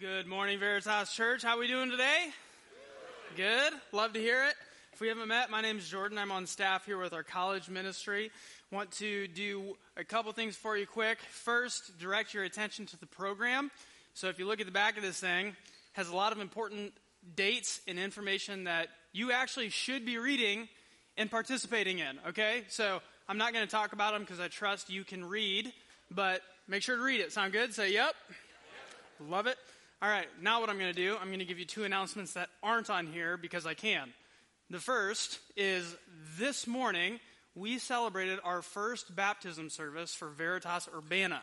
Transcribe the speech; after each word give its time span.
Good 0.00 0.26
morning, 0.26 0.58
Veritas 0.58 1.12
Church. 1.12 1.42
How 1.42 1.56
are 1.56 1.58
we 1.58 1.68
doing 1.68 1.90
today? 1.90 2.28
Good. 3.36 3.74
Love 3.92 4.14
to 4.14 4.18
hear 4.18 4.44
it. 4.44 4.54
If 4.94 5.00
we 5.02 5.08
haven't 5.08 5.28
met, 5.28 5.50
my 5.50 5.60
name 5.60 5.76
is 5.76 5.86
Jordan. 5.86 6.16
I'm 6.16 6.32
on 6.32 6.46
staff 6.46 6.86
here 6.86 6.96
with 6.96 7.12
our 7.12 7.22
college 7.22 7.68
ministry. 7.68 8.30
Want 8.72 8.90
to 8.92 9.28
do 9.28 9.76
a 9.98 10.04
couple 10.04 10.32
things 10.32 10.56
for 10.56 10.74
you 10.74 10.86
quick. 10.86 11.18
First, 11.18 11.98
direct 11.98 12.32
your 12.32 12.44
attention 12.44 12.86
to 12.86 12.98
the 12.98 13.04
program. 13.04 13.70
So 14.14 14.28
if 14.28 14.38
you 14.38 14.46
look 14.46 14.58
at 14.58 14.64
the 14.64 14.72
back 14.72 14.96
of 14.96 15.02
this 15.02 15.20
thing, 15.20 15.54
has 15.92 16.08
a 16.08 16.16
lot 16.16 16.32
of 16.32 16.40
important 16.40 16.94
dates 17.36 17.82
and 17.86 17.98
information 17.98 18.64
that 18.64 18.88
you 19.12 19.32
actually 19.32 19.68
should 19.68 20.06
be 20.06 20.16
reading 20.16 20.66
and 21.18 21.30
participating 21.30 21.98
in, 21.98 22.18
okay? 22.28 22.62
So 22.70 23.02
I'm 23.28 23.36
not 23.36 23.52
going 23.52 23.66
to 23.66 23.70
talk 23.70 23.92
about 23.92 24.14
them 24.14 24.22
because 24.22 24.40
I 24.40 24.48
trust 24.48 24.88
you 24.88 25.04
can 25.04 25.26
read, 25.26 25.70
but 26.10 26.40
make 26.66 26.82
sure 26.82 26.96
to 26.96 27.02
read 27.02 27.20
it. 27.20 27.32
Sound 27.32 27.52
good? 27.52 27.74
Say 27.74 27.92
yep. 27.92 28.14
Love 29.28 29.46
it. 29.46 29.58
All 30.02 30.08
right, 30.08 30.28
now 30.40 30.62
what 30.62 30.70
I'm 30.70 30.78
going 30.78 30.94
to 30.94 30.98
do, 30.98 31.14
I'm 31.20 31.26
going 31.26 31.40
to 31.40 31.44
give 31.44 31.58
you 31.58 31.66
two 31.66 31.84
announcements 31.84 32.32
that 32.32 32.48
aren't 32.62 32.88
on 32.88 33.06
here 33.06 33.36
because 33.36 33.66
I 33.66 33.74
can. 33.74 34.14
The 34.70 34.78
first 34.78 35.40
is 35.58 35.94
this 36.38 36.66
morning 36.66 37.20
we 37.54 37.76
celebrated 37.76 38.38
our 38.42 38.62
first 38.62 39.14
baptism 39.14 39.68
service 39.68 40.14
for 40.14 40.30
Veritas 40.30 40.88
Urbana. 40.96 41.42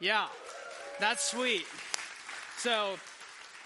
Yeah, 0.00 0.26
that's 0.98 1.22
sweet. 1.22 1.64
So, 2.58 2.94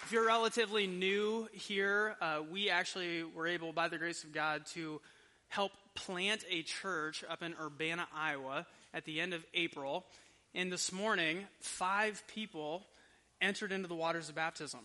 if 0.05 0.13
you're 0.13 0.27
relatively 0.27 0.87
new 0.87 1.49
here, 1.55 2.15
uh, 2.21 2.41
we 2.51 2.69
actually 2.69 3.25
were 3.25 3.47
able, 3.47 3.73
by 3.73 3.89
the 3.89 3.97
grace 3.97 4.23
of 4.23 4.35
God, 4.35 4.67
to 4.75 5.01
help 5.49 5.73
plant 5.95 6.45
a 6.51 6.61
church 6.61 7.25
up 7.27 7.43
in 7.43 7.55
Urbana, 7.59 8.07
Iowa 8.15 8.67
at 8.93 9.07
the 9.07 9.19
end 9.19 9.33
of 9.33 9.43
April. 9.55 10.05
And 10.55 10.71
this 10.71 10.93
morning, 10.93 11.47
five 11.61 12.23
people 12.29 12.83
entered 13.41 13.73
into 13.73 13.89
the 13.89 13.95
waters 13.95 14.29
of 14.29 14.35
baptism, 14.35 14.81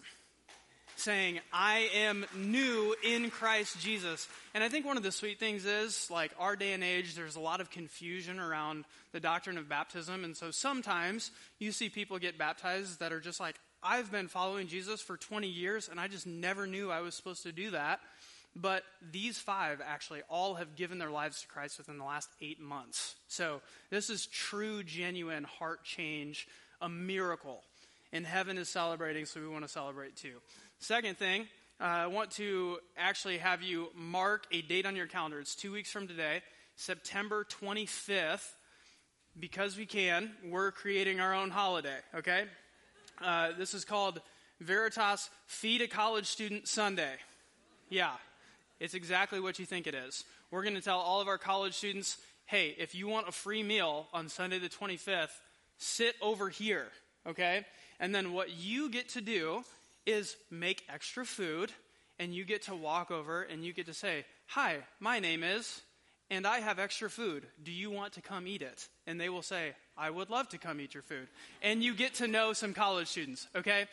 saying, 0.95 1.39
I 1.51 1.89
am 1.95 2.25
new 2.35 2.95
in 3.03 3.29
Christ 3.31 3.79
Jesus. 3.79 4.27
And 4.53 4.63
I 4.63 4.69
think 4.69 4.85
one 4.85 4.97
of 4.97 5.03
the 5.03 5.11
sweet 5.11 5.39
things 5.39 5.65
is, 5.65 6.09
like, 6.11 6.31
our 6.39 6.55
day 6.55 6.73
and 6.73 6.83
age, 6.83 7.15
there's 7.15 7.35
a 7.35 7.39
lot 7.39 7.61
of 7.61 7.71
confusion 7.71 8.39
around 8.39 8.85
the 9.11 9.19
doctrine 9.19 9.57
of 9.57 9.67
baptism. 9.67 10.23
And 10.23 10.37
so 10.37 10.51
sometimes 10.51 11.31
you 11.59 11.71
see 11.71 11.89
people 11.89 12.19
get 12.19 12.37
baptized 12.37 12.99
that 12.99 13.11
are 13.11 13.19
just 13.19 13.39
like, 13.39 13.55
I've 13.83 14.11
been 14.11 14.27
following 14.27 14.67
Jesus 14.67 15.01
for 15.01 15.17
20 15.17 15.47
years, 15.47 15.89
and 15.89 15.99
I 15.99 16.07
just 16.07 16.27
never 16.27 16.67
knew 16.67 16.91
I 16.91 17.01
was 17.01 17.15
supposed 17.15 17.43
to 17.43 17.51
do 17.51 17.71
that. 17.71 17.99
But 18.55 18.83
these 19.11 19.39
five 19.39 19.81
actually 19.83 20.21
all 20.29 20.55
have 20.55 20.75
given 20.75 20.97
their 20.99 21.09
lives 21.09 21.41
to 21.41 21.47
Christ 21.47 21.77
within 21.77 21.97
the 21.97 22.03
last 22.03 22.29
eight 22.41 22.59
months. 22.59 23.15
So 23.27 23.61
this 23.89 24.09
is 24.09 24.27
true, 24.27 24.83
genuine 24.83 25.45
heart 25.45 25.83
change, 25.83 26.47
a 26.81 26.89
miracle 26.89 27.63
and 28.13 28.25
heaven 28.25 28.57
is 28.57 28.69
celebrating, 28.69 29.25
so 29.25 29.39
we 29.39 29.47
want 29.47 29.63
to 29.63 29.69
celebrate 29.69 30.15
too. 30.15 30.41
Second 30.79 31.17
thing, 31.17 31.47
uh, 31.79 31.83
I 31.83 32.07
want 32.07 32.31
to 32.31 32.77
actually 32.97 33.37
have 33.37 33.61
you 33.61 33.89
mark 33.95 34.45
a 34.51 34.61
date 34.61 34.85
on 34.85 34.95
your 34.95 35.07
calendar. 35.07 35.39
It's 35.39 35.55
two 35.55 35.71
weeks 35.71 35.91
from 35.91 36.07
today, 36.07 36.41
September 36.75 37.45
25th. 37.45 38.47
Because 39.39 39.77
we 39.77 39.85
can, 39.85 40.31
we're 40.43 40.71
creating 40.71 41.21
our 41.21 41.33
own 41.33 41.51
holiday, 41.51 41.99
okay? 42.13 42.43
Uh, 43.23 43.51
this 43.57 43.73
is 43.73 43.85
called 43.85 44.19
Veritas 44.59 45.29
Feed 45.45 45.81
a 45.81 45.87
College 45.87 46.25
Student 46.25 46.67
Sunday. 46.67 47.13
Yeah, 47.89 48.11
it's 48.81 48.93
exactly 48.93 49.39
what 49.39 49.57
you 49.57 49.65
think 49.65 49.87
it 49.87 49.95
is. 49.95 50.25
We're 50.51 50.63
going 50.63 50.75
to 50.75 50.81
tell 50.81 50.99
all 50.99 51.21
of 51.21 51.29
our 51.29 51.37
college 51.37 51.75
students 51.75 52.17
hey, 52.45 52.75
if 52.77 52.93
you 52.93 53.07
want 53.07 53.29
a 53.29 53.31
free 53.31 53.63
meal 53.63 54.07
on 54.11 54.27
Sunday 54.27 54.59
the 54.59 54.67
25th, 54.67 55.29
sit 55.77 56.15
over 56.21 56.49
here, 56.49 56.87
okay? 57.27 57.65
And 57.99 58.13
then 58.13 58.33
what 58.33 58.51
you 58.51 58.89
get 58.89 59.09
to 59.09 59.21
do 59.21 59.63
is 60.05 60.35
make 60.49 60.83
extra 60.89 61.25
food, 61.25 61.71
and 62.19 62.33
you 62.33 62.45
get 62.45 62.63
to 62.63 62.75
walk 62.75 63.11
over 63.11 63.43
and 63.43 63.63
you 63.63 63.73
get 63.73 63.87
to 63.87 63.93
say, 63.93 64.25
Hi, 64.47 64.77
my 64.99 65.19
name 65.19 65.43
is, 65.43 65.81
and 66.29 66.45
I 66.45 66.59
have 66.59 66.79
extra 66.79 67.09
food. 67.09 67.45
Do 67.63 67.71
you 67.71 67.89
want 67.89 68.13
to 68.13 68.21
come 68.21 68.47
eat 68.47 68.61
it? 68.61 68.87
And 69.07 69.19
they 69.19 69.29
will 69.29 69.41
say, 69.41 69.73
I 69.97 70.09
would 70.09 70.29
love 70.29 70.49
to 70.49 70.57
come 70.57 70.79
eat 70.81 70.93
your 70.93 71.03
food. 71.03 71.27
And 71.61 71.83
you 71.83 71.93
get 71.93 72.15
to 72.15 72.27
know 72.27 72.53
some 72.53 72.73
college 72.73 73.07
students, 73.07 73.47
okay? 73.55 73.85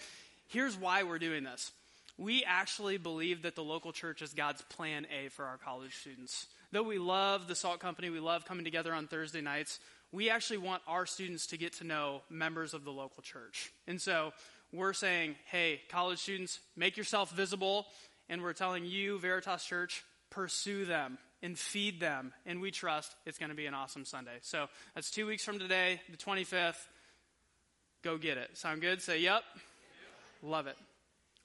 Here's 0.49 0.77
why 0.77 1.03
we're 1.03 1.19
doing 1.19 1.45
this. 1.45 1.72
We 2.16 2.45
actually 2.45 2.97
believe 2.97 3.43
that 3.43 3.55
the 3.55 3.62
local 3.62 3.93
church 3.93 4.22
is 4.22 4.34
God's 4.34 4.62
plan 4.62 5.06
A 5.16 5.28
for 5.28 5.45
our 5.45 5.56
college 5.56 5.97
students. 5.97 6.47
Though 6.72 6.83
we 6.83 6.99
love 6.99 7.49
the 7.49 7.55
Salt 7.55 7.81
Company, 7.81 8.10
we 8.10 8.21
love 8.21 8.45
coming 8.45 8.65
together 8.65 8.93
on 8.93 9.06
Thursday 9.06 9.41
nights, 9.41 9.81
we 10.13 10.31
actually 10.31 10.59
want 10.59 10.83
our 10.87 11.07
students 11.07 11.47
to 11.49 11.59
get 11.59 11.75
to 11.75 11.85
know 11.85 12.23
members 12.31 12.75
of 12.75 12.85
the 12.85 12.91
local 12.91 13.23
church. 13.23 13.73
And 13.87 14.01
so 14.01 14.33
we're 14.73 14.93
saying, 14.93 15.37
hey, 15.47 15.81
college 15.91 16.19
students, 16.19 16.61
make 16.77 16.97
yourself 16.97 17.31
visible. 17.33 17.87
And 18.29 18.43
we're 18.43 18.53
telling 18.53 18.85
you, 18.85 19.19
Veritas 19.19 19.65
Church, 19.65 20.05
pursue 20.31 20.85
them 20.85 21.19
and 21.43 21.59
feed 21.59 22.01
them. 22.01 22.33
And 22.47 22.61
we 22.61 22.71
trust 22.71 23.15
it's 23.27 23.39
going 23.39 23.51
to 23.51 23.57
be 23.57 23.67
an 23.67 23.75
awesome 23.75 24.05
Sunday. 24.05 24.39
So 24.43 24.67
that's 24.95 25.11
two 25.11 25.27
weeks 25.27 25.45
from 25.45 25.59
today, 25.59 26.01
the 26.11 26.17
25th. 26.17 26.87
Go 28.03 28.17
get 28.17 28.39
it. 28.39 28.57
Sound 28.57 28.81
good? 28.81 29.03
Say 29.03 29.21
yep. 29.21 29.43
Love 30.43 30.67
it. 30.67 30.77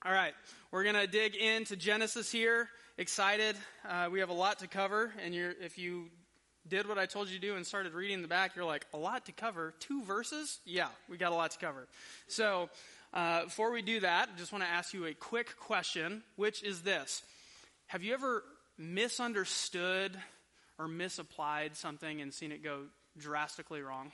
All 0.05 0.11
right. 0.11 0.33
We're 0.71 0.83
going 0.83 0.95
to 0.95 1.07
dig 1.07 1.35
into 1.35 1.75
Genesis 1.75 2.31
here. 2.31 2.69
Excited. 2.97 3.55
Uh, 3.87 4.09
we 4.11 4.19
have 4.19 4.29
a 4.29 4.33
lot 4.33 4.59
to 4.59 4.67
cover. 4.67 5.13
And 5.23 5.33
if 5.33 5.77
you 5.77 6.09
did 6.67 6.87
what 6.87 6.97
I 6.97 7.05
told 7.05 7.29
you 7.29 7.35
to 7.35 7.41
do 7.41 7.55
and 7.55 7.65
started 7.65 7.93
reading 7.93 8.21
the 8.21 8.27
back, 8.27 8.55
you're 8.55 8.65
like, 8.65 8.85
a 8.93 8.97
lot 8.97 9.25
to 9.25 9.31
cover. 9.31 9.73
Two 9.79 10.03
verses? 10.03 10.59
Yeah, 10.65 10.87
we 11.09 11.17
got 11.17 11.31
a 11.31 11.35
lot 11.35 11.51
to 11.51 11.57
cover. 11.57 11.87
So, 12.27 12.69
uh, 13.13 13.45
before 13.45 13.71
we 13.71 13.81
do 13.81 13.99
that, 13.99 14.29
I 14.33 14.37
just 14.39 14.51
want 14.51 14.63
to 14.63 14.69
ask 14.69 14.93
you 14.93 15.05
a 15.05 15.13
quick 15.13 15.57
question, 15.59 16.23
which 16.35 16.63
is 16.63 16.81
this 16.81 17.23
Have 17.87 18.03
you 18.03 18.13
ever 18.13 18.43
misunderstood 18.77 20.17
or 20.79 20.87
misapplied 20.87 21.75
something 21.75 22.21
and 22.21 22.33
seen 22.33 22.51
it 22.51 22.63
go 22.63 22.81
drastically 23.17 23.81
wrong? 23.81 24.11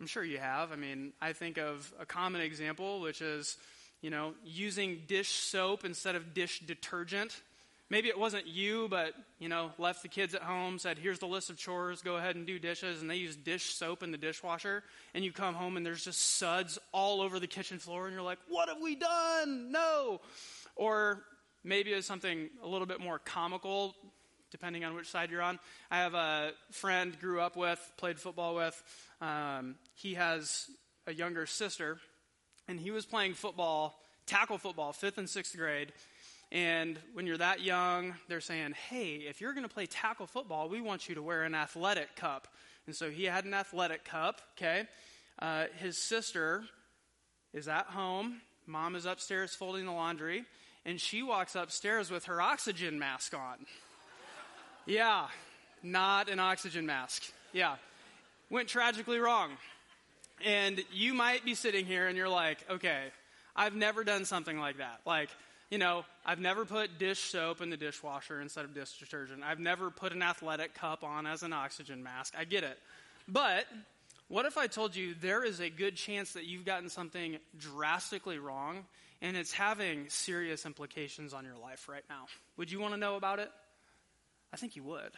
I'm 0.00 0.06
sure 0.06 0.24
you 0.24 0.38
have. 0.38 0.72
I 0.72 0.76
mean, 0.76 1.12
I 1.20 1.34
think 1.34 1.58
of 1.58 1.92
a 2.00 2.06
common 2.06 2.40
example, 2.40 3.00
which 3.00 3.20
is, 3.20 3.58
you 4.00 4.08
know, 4.08 4.32
using 4.42 5.02
dish 5.06 5.28
soap 5.28 5.84
instead 5.84 6.14
of 6.14 6.32
dish 6.32 6.60
detergent 6.60 7.38
Maybe 7.90 8.08
it 8.08 8.16
wasn't 8.16 8.46
you, 8.46 8.86
but, 8.88 9.14
you 9.40 9.48
know, 9.48 9.72
left 9.76 10.02
the 10.02 10.08
kids 10.08 10.32
at 10.36 10.42
home, 10.42 10.78
said, 10.78 10.96
here's 10.96 11.18
the 11.18 11.26
list 11.26 11.50
of 11.50 11.56
chores, 11.56 12.02
go 12.02 12.16
ahead 12.16 12.36
and 12.36 12.46
do 12.46 12.56
dishes, 12.56 13.02
and 13.02 13.10
they 13.10 13.16
use 13.16 13.34
dish 13.34 13.74
soap 13.74 14.04
in 14.04 14.12
the 14.12 14.16
dishwasher, 14.16 14.84
and 15.12 15.24
you 15.24 15.32
come 15.32 15.54
home 15.54 15.76
and 15.76 15.84
there's 15.84 16.04
just 16.04 16.38
suds 16.38 16.78
all 16.92 17.20
over 17.20 17.40
the 17.40 17.48
kitchen 17.48 17.80
floor, 17.80 18.06
and 18.06 18.14
you're 18.14 18.22
like, 18.22 18.38
what 18.48 18.68
have 18.68 18.80
we 18.80 18.94
done? 18.94 19.72
No. 19.72 20.20
Or 20.76 21.24
maybe 21.64 21.90
it's 21.90 22.06
something 22.06 22.48
a 22.62 22.68
little 22.68 22.86
bit 22.86 23.00
more 23.00 23.18
comical, 23.18 23.96
depending 24.52 24.84
on 24.84 24.94
which 24.94 25.08
side 25.08 25.32
you're 25.32 25.42
on. 25.42 25.58
I 25.90 25.96
have 25.98 26.14
a 26.14 26.52
friend 26.70 27.18
grew 27.20 27.40
up 27.40 27.56
with, 27.56 27.80
played 27.96 28.20
football 28.20 28.54
with. 28.54 28.80
Um, 29.20 29.74
he 29.94 30.14
has 30.14 30.66
a 31.08 31.12
younger 31.12 31.44
sister, 31.44 31.98
and 32.68 32.78
he 32.78 32.92
was 32.92 33.04
playing 33.04 33.34
football, 33.34 33.98
tackle 34.26 34.58
football, 34.58 34.92
fifth 34.92 35.18
and 35.18 35.28
sixth 35.28 35.56
grade, 35.56 35.92
and 36.52 36.98
when 37.12 37.26
you're 37.26 37.38
that 37.38 37.60
young, 37.60 38.14
they're 38.28 38.40
saying, 38.40 38.74
hey, 38.88 39.24
if 39.28 39.40
you're 39.40 39.52
going 39.52 39.66
to 39.66 39.72
play 39.72 39.86
tackle 39.86 40.26
football, 40.26 40.68
we 40.68 40.80
want 40.80 41.08
you 41.08 41.14
to 41.14 41.22
wear 41.22 41.44
an 41.44 41.54
athletic 41.54 42.16
cup. 42.16 42.48
And 42.86 42.96
so 42.96 43.08
he 43.08 43.24
had 43.24 43.44
an 43.44 43.54
athletic 43.54 44.04
cup, 44.04 44.40
okay? 44.56 44.88
Uh, 45.38 45.66
his 45.78 45.96
sister 45.96 46.64
is 47.54 47.68
at 47.68 47.86
home. 47.86 48.40
Mom 48.66 48.96
is 48.96 49.06
upstairs 49.06 49.54
folding 49.54 49.86
the 49.86 49.92
laundry. 49.92 50.44
And 50.84 51.00
she 51.00 51.22
walks 51.22 51.54
upstairs 51.54 52.10
with 52.10 52.24
her 52.24 52.40
oxygen 52.40 52.98
mask 52.98 53.34
on. 53.34 53.66
yeah, 54.86 55.28
not 55.84 56.28
an 56.28 56.40
oxygen 56.40 56.84
mask. 56.84 57.30
Yeah. 57.52 57.76
Went 58.48 58.68
tragically 58.68 59.18
wrong. 59.18 59.50
And 60.44 60.82
you 60.92 61.14
might 61.14 61.44
be 61.44 61.54
sitting 61.54 61.86
here 61.86 62.08
and 62.08 62.16
you're 62.16 62.28
like, 62.28 62.58
okay, 62.68 63.04
I've 63.54 63.76
never 63.76 64.02
done 64.02 64.24
something 64.24 64.58
like 64.58 64.78
that. 64.78 65.00
Like, 65.06 65.28
you 65.70 65.78
know, 65.78 66.04
I've 66.26 66.40
never 66.40 66.64
put 66.64 66.98
dish 66.98 67.20
soap 67.20 67.60
in 67.60 67.70
the 67.70 67.76
dishwasher 67.76 68.40
instead 68.40 68.64
of 68.64 68.74
dish 68.74 68.98
detergent. 68.98 69.42
I've 69.44 69.60
never 69.60 69.90
put 69.90 70.12
an 70.12 70.22
athletic 70.22 70.74
cup 70.74 71.04
on 71.04 71.26
as 71.26 71.42
an 71.42 71.52
oxygen 71.52 72.02
mask. 72.02 72.34
I 72.36 72.44
get 72.44 72.64
it. 72.64 72.78
But 73.28 73.66
what 74.28 74.46
if 74.46 74.58
I 74.58 74.66
told 74.66 74.96
you 74.96 75.14
there 75.20 75.44
is 75.44 75.60
a 75.60 75.70
good 75.70 75.94
chance 75.96 76.32
that 76.32 76.44
you've 76.44 76.64
gotten 76.64 76.88
something 76.88 77.38
drastically 77.56 78.38
wrong 78.38 78.84
and 79.22 79.36
it's 79.36 79.52
having 79.52 80.08
serious 80.08 80.66
implications 80.66 81.32
on 81.32 81.44
your 81.44 81.56
life 81.56 81.88
right 81.88 82.04
now? 82.08 82.26
Would 82.56 82.72
you 82.72 82.80
want 82.80 82.94
to 82.94 83.00
know 83.00 83.14
about 83.14 83.38
it? 83.38 83.50
I 84.52 84.56
think 84.56 84.74
you 84.74 84.82
would. 84.82 85.12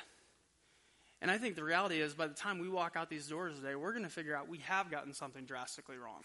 And 1.23 1.31
I 1.31 1.39
think 1.39 1.57
the 1.57 1.65
reality 1.65 2.01
is 2.01 2.13
by 2.13 2.27
the 2.27 2.35
time 2.35 2.59
we 2.59 2.69
walk 2.69 2.95
out 2.97 3.09
these 3.09 3.27
doors 3.29 3.57
today, 3.57 3.75
we're 3.75 3.93
going 3.93 4.05
to 4.05 4.11
figure 4.11 4.37
out 4.37 4.49
we 4.49 4.59
have 4.59 4.91
gotten 4.91 5.15
something 5.15 5.45
drastically 5.45 5.97
wrong. 5.97 6.23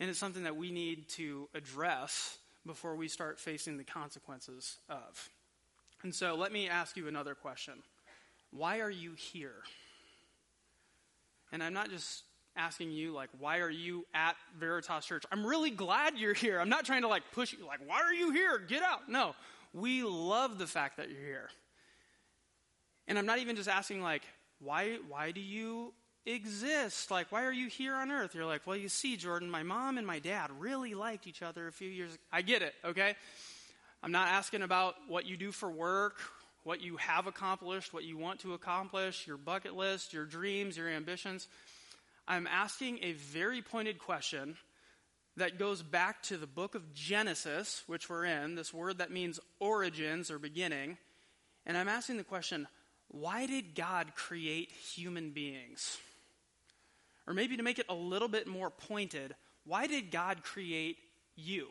And 0.00 0.10
it's 0.10 0.18
something 0.18 0.42
that 0.42 0.56
we 0.56 0.70
need 0.70 1.08
to 1.10 1.48
address 1.54 2.36
before 2.68 2.94
we 2.94 3.08
start 3.08 3.40
facing 3.40 3.76
the 3.76 3.82
consequences 3.82 4.78
of. 4.88 5.30
And 6.04 6.14
so 6.14 6.36
let 6.36 6.52
me 6.52 6.68
ask 6.68 6.96
you 6.96 7.08
another 7.08 7.34
question 7.34 7.74
Why 8.52 8.78
are 8.78 8.90
you 8.90 9.14
here? 9.14 9.56
And 11.50 11.62
I'm 11.62 11.72
not 11.72 11.90
just 11.90 12.22
asking 12.56 12.90
you, 12.90 13.12
like, 13.12 13.30
why 13.38 13.58
are 13.58 13.70
you 13.70 14.06
at 14.14 14.36
Veritas 14.58 15.06
Church? 15.06 15.24
I'm 15.32 15.46
really 15.46 15.70
glad 15.70 16.18
you're 16.18 16.34
here. 16.34 16.60
I'm 16.60 16.68
not 16.68 16.84
trying 16.84 17.02
to, 17.02 17.08
like, 17.08 17.22
push 17.32 17.52
you, 17.52 17.66
like, 17.66 17.80
why 17.86 18.02
are 18.02 18.12
you 18.12 18.30
here? 18.32 18.58
Get 18.58 18.82
out. 18.82 19.08
No, 19.08 19.34
we 19.72 20.02
love 20.02 20.58
the 20.58 20.66
fact 20.66 20.98
that 20.98 21.08
you're 21.08 21.24
here. 21.24 21.48
And 23.06 23.18
I'm 23.18 23.24
not 23.24 23.38
even 23.38 23.56
just 23.56 23.68
asking, 23.68 24.02
like, 24.02 24.22
why, 24.60 24.98
why 25.08 25.30
do 25.30 25.40
you 25.40 25.94
exist? 26.26 27.10
Like, 27.10 27.32
why 27.32 27.44
are 27.44 27.52
you 27.52 27.68
here 27.68 27.94
on 27.94 28.10
earth? 28.10 28.34
You're 28.34 28.46
like, 28.46 28.66
well, 28.66 28.76
you 28.76 28.88
see, 28.88 29.16
Jordan, 29.16 29.50
my 29.50 29.62
mom 29.62 29.98
and 29.98 30.06
my 30.06 30.18
dad 30.18 30.50
really 30.58 30.94
liked 30.94 31.26
each 31.26 31.42
other 31.42 31.66
a 31.66 31.72
few 31.72 31.88
years 31.88 32.14
ago. 32.14 32.22
I 32.32 32.42
get 32.42 32.62
it, 32.62 32.74
okay? 32.84 33.14
I'm 34.02 34.12
not 34.12 34.28
asking 34.28 34.62
about 34.62 34.94
what 35.08 35.26
you 35.26 35.36
do 35.36 35.50
for 35.50 35.70
work, 35.70 36.16
what 36.64 36.80
you 36.80 36.96
have 36.98 37.26
accomplished, 37.26 37.92
what 37.92 38.04
you 38.04 38.16
want 38.16 38.40
to 38.40 38.54
accomplish, 38.54 39.26
your 39.26 39.36
bucket 39.36 39.74
list, 39.74 40.12
your 40.12 40.24
dreams, 40.24 40.76
your 40.76 40.88
ambitions. 40.88 41.48
I'm 42.26 42.46
asking 42.46 43.00
a 43.02 43.12
very 43.12 43.62
pointed 43.62 43.98
question 43.98 44.56
that 45.36 45.58
goes 45.58 45.82
back 45.82 46.22
to 46.24 46.36
the 46.36 46.46
book 46.46 46.74
of 46.74 46.92
Genesis, 46.92 47.82
which 47.86 48.10
we're 48.10 48.24
in, 48.24 48.54
this 48.54 48.74
word 48.74 48.98
that 48.98 49.10
means 49.10 49.40
origins 49.60 50.30
or 50.30 50.38
beginning. 50.38 50.98
And 51.64 51.76
I'm 51.76 51.88
asking 51.88 52.16
the 52.18 52.24
question 52.24 52.68
why 53.10 53.46
did 53.46 53.74
God 53.74 54.14
create 54.14 54.70
human 54.70 55.30
beings? 55.30 55.96
Or 57.28 57.34
maybe 57.34 57.58
to 57.58 57.62
make 57.62 57.78
it 57.78 57.86
a 57.90 57.94
little 57.94 58.26
bit 58.26 58.46
more 58.46 58.70
pointed, 58.70 59.34
why 59.66 59.86
did 59.86 60.10
God 60.10 60.42
create 60.42 60.96
you? 61.36 61.68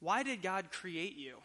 Why 0.00 0.24
did 0.24 0.42
God 0.42 0.72
create 0.72 1.16
you? 1.16 1.36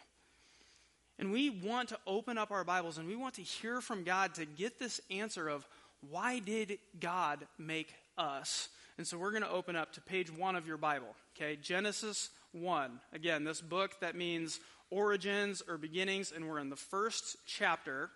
And 1.20 1.30
we 1.30 1.48
want 1.48 1.90
to 1.90 1.98
open 2.04 2.36
up 2.36 2.50
our 2.50 2.64
Bibles 2.64 2.98
and 2.98 3.06
we 3.06 3.14
want 3.14 3.34
to 3.34 3.42
hear 3.42 3.80
from 3.80 4.02
God 4.02 4.34
to 4.34 4.44
get 4.44 4.80
this 4.80 5.00
answer 5.08 5.48
of 5.48 5.66
why 6.10 6.40
did 6.40 6.78
God 6.98 7.46
make 7.58 7.94
us? 8.16 8.68
And 8.98 9.06
so 9.06 9.16
we're 9.16 9.30
going 9.30 9.42
to 9.42 9.50
open 9.50 9.76
up 9.76 9.92
to 9.92 10.00
page 10.00 10.30
one 10.36 10.56
of 10.56 10.66
your 10.66 10.76
Bible, 10.76 11.14
okay? 11.36 11.56
Genesis 11.56 12.30
1. 12.52 13.00
Again, 13.12 13.44
this 13.44 13.60
book 13.60 14.00
that 14.00 14.16
means 14.16 14.58
origins 14.90 15.62
or 15.68 15.78
beginnings, 15.78 16.32
and 16.34 16.48
we're 16.48 16.58
in 16.58 16.70
the 16.70 16.76
first 16.76 17.36
chapter, 17.46 18.10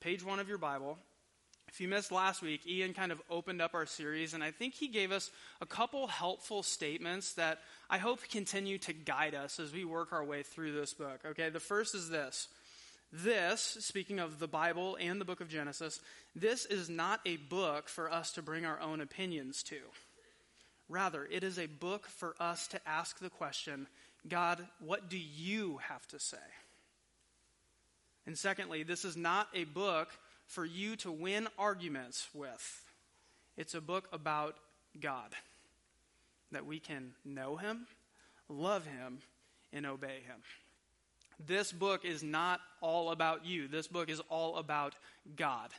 page 0.00 0.24
one 0.24 0.38
of 0.38 0.48
your 0.48 0.58
Bible. 0.58 0.98
If 1.68 1.80
you 1.80 1.88
missed 1.88 2.10
last 2.10 2.42
week, 2.42 2.66
Ian 2.66 2.94
kind 2.94 3.12
of 3.12 3.20
opened 3.30 3.60
up 3.60 3.74
our 3.74 3.86
series, 3.86 4.34
and 4.34 4.42
I 4.42 4.50
think 4.50 4.74
he 4.74 4.88
gave 4.88 5.12
us 5.12 5.30
a 5.60 5.66
couple 5.66 6.06
helpful 6.06 6.62
statements 6.62 7.34
that 7.34 7.58
I 7.90 7.98
hope 7.98 8.20
continue 8.30 8.78
to 8.78 8.92
guide 8.92 9.34
us 9.34 9.60
as 9.60 9.72
we 9.72 9.84
work 9.84 10.12
our 10.12 10.24
way 10.24 10.42
through 10.42 10.72
this 10.72 10.94
book. 10.94 11.20
Okay, 11.24 11.50
the 11.50 11.60
first 11.60 11.94
is 11.94 12.08
this. 12.08 12.48
This, 13.12 13.78
speaking 13.80 14.18
of 14.18 14.38
the 14.38 14.48
Bible 14.48 14.96
and 15.00 15.20
the 15.20 15.24
book 15.24 15.40
of 15.40 15.48
Genesis, 15.48 16.00
this 16.34 16.66
is 16.66 16.88
not 16.88 17.20
a 17.24 17.36
book 17.36 17.88
for 17.88 18.10
us 18.10 18.32
to 18.32 18.42
bring 18.42 18.64
our 18.66 18.80
own 18.80 19.00
opinions 19.00 19.62
to. 19.64 19.78
Rather, 20.88 21.26
it 21.30 21.44
is 21.44 21.58
a 21.58 21.66
book 21.66 22.06
for 22.06 22.34
us 22.40 22.66
to 22.68 22.80
ask 22.88 23.18
the 23.18 23.30
question 23.30 23.86
God, 24.26 24.66
what 24.80 25.08
do 25.08 25.18
you 25.18 25.78
have 25.88 26.06
to 26.08 26.18
say? 26.18 26.36
And 28.26 28.36
secondly, 28.36 28.82
this 28.82 29.04
is 29.04 29.16
not 29.16 29.48
a 29.54 29.64
book 29.64 30.08
for 30.48 30.64
you 30.64 30.96
to 30.96 31.12
win 31.12 31.46
arguments 31.58 32.26
with. 32.34 32.82
It's 33.56 33.74
a 33.74 33.80
book 33.80 34.08
about 34.12 34.56
God, 35.00 35.34
that 36.50 36.66
we 36.66 36.80
can 36.80 37.12
know 37.24 37.56
Him, 37.56 37.86
love 38.48 38.86
Him, 38.86 39.18
and 39.72 39.86
obey 39.86 40.20
Him. 40.26 40.42
This 41.46 41.70
book 41.70 42.04
is 42.04 42.22
not 42.22 42.60
all 42.80 43.12
about 43.12 43.46
you. 43.46 43.68
This 43.68 43.86
book 43.86 44.08
is 44.08 44.20
all 44.28 44.56
about 44.56 44.94
God. 45.36 45.70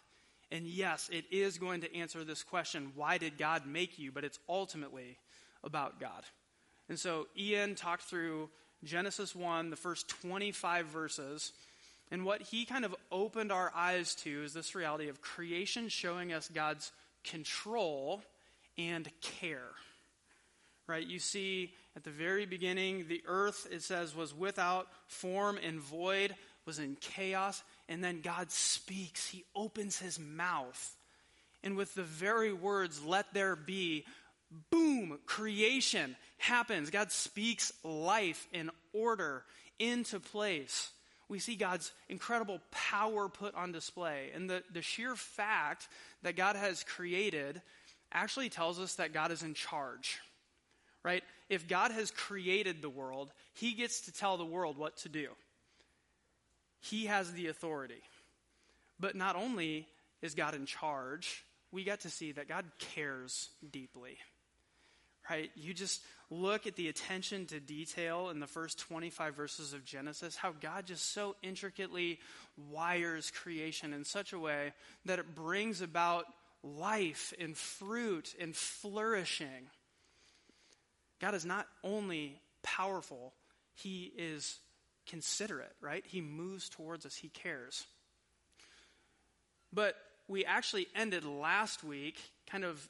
And 0.51 0.65
yes, 0.65 1.09
it 1.11 1.25
is 1.31 1.57
going 1.57 1.81
to 1.81 1.95
answer 1.95 2.23
this 2.23 2.43
question 2.43 2.91
why 2.95 3.17
did 3.17 3.37
God 3.37 3.65
make 3.65 3.99
you? 3.99 4.11
But 4.11 4.23
it's 4.23 4.39
ultimately 4.47 5.17
about 5.63 5.99
God. 5.99 6.23
And 6.87 6.97
so 6.97 7.27
Ian 7.37 7.75
talked 7.75 8.03
through 8.03 8.49
Genesis 8.83 9.35
1, 9.35 9.69
the 9.69 9.75
first 9.75 10.07
25 10.07 10.85
verses. 10.85 11.51
And 12.11 12.25
what 12.25 12.41
he 12.41 12.65
kind 12.65 12.85
of 12.85 12.95
opened 13.11 13.51
our 13.51 13.71
eyes 13.75 14.15
to 14.15 14.43
is 14.43 14.53
this 14.53 14.73
reality 14.73 15.09
of 15.09 15.21
creation 15.21 15.89
showing 15.89 16.33
us 16.33 16.49
God's 16.49 16.91
control 17.23 18.21
and 18.77 19.07
care. 19.21 19.69
Right? 20.87 21.05
You 21.05 21.19
see 21.19 21.73
at 21.95 22.03
the 22.03 22.09
very 22.09 22.45
beginning, 22.47 23.07
the 23.07 23.21
earth, 23.27 23.67
it 23.71 23.83
says, 23.83 24.15
was 24.15 24.33
without 24.33 24.87
form 25.05 25.59
and 25.63 25.79
void, 25.79 26.35
was 26.65 26.79
in 26.79 26.97
chaos. 26.99 27.61
And 27.87 28.03
then 28.03 28.21
God 28.21 28.51
speaks. 28.51 29.27
He 29.27 29.45
opens 29.55 29.99
his 29.99 30.19
mouth. 30.19 30.95
And 31.63 31.75
with 31.75 31.93
the 31.93 32.03
very 32.03 32.53
words, 32.53 33.03
let 33.03 33.33
there 33.33 33.55
be, 33.55 34.05
boom, 34.71 35.19
creation 35.25 36.15
happens. 36.37 36.89
God 36.89 37.11
speaks 37.11 37.71
life 37.83 38.47
and 38.53 38.71
order 38.93 39.43
into 39.77 40.19
place. 40.19 40.89
We 41.29 41.39
see 41.39 41.55
God's 41.55 41.91
incredible 42.09 42.59
power 42.71 43.29
put 43.29 43.55
on 43.55 43.71
display. 43.71 44.31
And 44.33 44.49
the, 44.49 44.63
the 44.73 44.81
sheer 44.81 45.15
fact 45.15 45.87
that 46.23 46.35
God 46.35 46.55
has 46.55 46.83
created 46.83 47.61
actually 48.11 48.49
tells 48.49 48.79
us 48.79 48.95
that 48.95 49.13
God 49.13 49.31
is 49.31 49.43
in 49.43 49.53
charge 49.53 50.19
right? 51.03 51.23
If 51.49 51.67
God 51.67 51.91
has 51.91 52.11
created 52.11 52.81
the 52.81 52.89
world, 52.89 53.31
he 53.53 53.73
gets 53.73 54.01
to 54.01 54.11
tell 54.11 54.37
the 54.37 54.45
world 54.45 54.77
what 54.77 54.97
to 54.97 55.09
do. 55.09 55.29
He 56.81 57.05
has 57.05 57.31
the 57.33 57.47
authority. 57.47 58.01
But 58.99 59.15
not 59.15 59.35
only 59.35 59.87
is 60.21 60.35
God 60.35 60.55
in 60.55 60.65
charge, 60.65 61.43
we 61.71 61.83
get 61.83 62.01
to 62.01 62.09
see 62.09 62.33
that 62.33 62.47
God 62.47 62.65
cares 62.95 63.49
deeply. 63.71 64.17
Right? 65.29 65.51
You 65.55 65.73
just 65.73 66.01
look 66.31 66.67
at 66.67 66.75
the 66.75 66.87
attention 66.87 67.45
to 67.47 67.59
detail 67.59 68.29
in 68.29 68.39
the 68.39 68.47
first 68.47 68.79
25 68.79 69.35
verses 69.35 69.73
of 69.73 69.83
Genesis, 69.83 70.35
how 70.35 70.51
God 70.51 70.85
just 70.85 71.11
so 71.13 71.35
intricately 71.41 72.19
wires 72.69 73.31
creation 73.31 73.93
in 73.93 74.03
such 74.03 74.33
a 74.33 74.39
way 74.39 74.73
that 75.05 75.19
it 75.19 75.33
brings 75.33 75.81
about 75.81 76.25
life 76.63 77.33
and 77.39 77.57
fruit 77.57 78.35
and 78.39 78.55
flourishing. 78.55 79.69
God 81.19 81.33
is 81.33 81.45
not 81.45 81.67
only 81.83 82.39
powerful, 82.61 83.33
He 83.73 84.11
is 84.17 84.59
considerate, 85.07 85.75
right? 85.81 86.03
He 86.05 86.21
moves 86.21 86.69
towards 86.69 87.05
us, 87.05 87.15
He 87.15 87.29
cares. 87.29 87.85
But 89.73 89.95
we 90.27 90.45
actually 90.45 90.87
ended 90.95 91.25
last 91.25 91.83
week 91.83 92.19
kind 92.49 92.63
of 92.63 92.87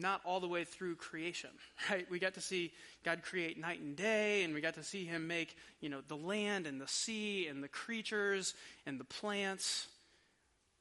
not 0.00 0.20
all 0.24 0.40
the 0.40 0.48
way 0.48 0.64
through 0.64 0.96
creation, 0.96 1.50
right? 1.90 2.06
We 2.10 2.18
got 2.18 2.34
to 2.34 2.40
see 2.40 2.72
God 3.04 3.22
create 3.22 3.58
night 3.58 3.80
and 3.80 3.96
day, 3.96 4.44
and 4.44 4.54
we 4.54 4.60
got 4.60 4.74
to 4.74 4.84
see 4.84 5.04
Him 5.04 5.26
make, 5.26 5.56
you 5.80 5.88
know, 5.88 6.00
the 6.06 6.16
land 6.16 6.66
and 6.66 6.80
the 6.80 6.88
sea 6.88 7.46
and 7.48 7.62
the 7.62 7.68
creatures 7.68 8.54
and 8.86 9.00
the 9.00 9.04
plants. 9.04 9.88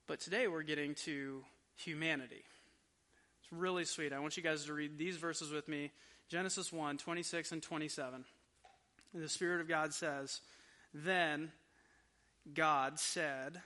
But 0.07 0.19
today 0.19 0.47
we're 0.47 0.63
getting 0.63 0.95
to 1.05 1.43
humanity. 1.75 2.43
It's 3.41 3.51
really 3.51 3.85
sweet. 3.85 4.13
I 4.13 4.19
want 4.19 4.37
you 4.37 4.43
guys 4.43 4.65
to 4.65 4.73
read 4.73 4.97
these 4.97 5.17
verses 5.17 5.51
with 5.51 5.67
me 5.67 5.91
Genesis 6.29 6.71
1 6.73 6.97
26 6.97 7.51
and 7.51 7.61
27. 7.61 8.25
And 9.13 9.23
the 9.23 9.29
Spirit 9.29 9.61
of 9.61 9.67
God 9.67 9.93
says, 9.93 10.41
Then 10.93 11.51
God 12.53 12.99
said, 12.99 13.61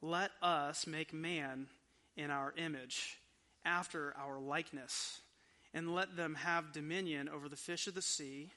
Let 0.00 0.30
us 0.42 0.86
make 0.86 1.12
man 1.12 1.66
in 2.16 2.30
our 2.30 2.54
image, 2.56 3.18
after 3.66 4.14
our 4.16 4.38
likeness, 4.38 5.20
and 5.74 5.94
let 5.94 6.16
them 6.16 6.36
have 6.36 6.72
dominion 6.72 7.28
over 7.28 7.48
the 7.48 7.56
fish 7.56 7.86
of 7.86 7.94
the 7.94 8.00
sea, 8.00 8.50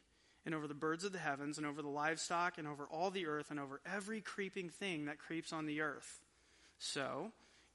and 0.45 0.55
over 0.55 0.67
the 0.67 0.73
birds 0.73 1.03
of 1.03 1.11
the 1.11 1.19
heavens, 1.19 1.57
and 1.57 1.67
over 1.67 1.81
the 1.81 1.89
livestock, 1.89 2.57
and 2.57 2.67
over 2.67 2.85
all 2.85 3.11
the 3.11 3.27
earth, 3.27 3.51
and 3.51 3.59
over 3.59 3.81
every 3.85 4.21
creeping 4.21 4.69
thing 4.69 5.05
that 5.05 5.19
creeps 5.19 5.51
on 5.51 5.65
the 5.65 5.81
earth. 5.81 6.21
So, 6.77 7.31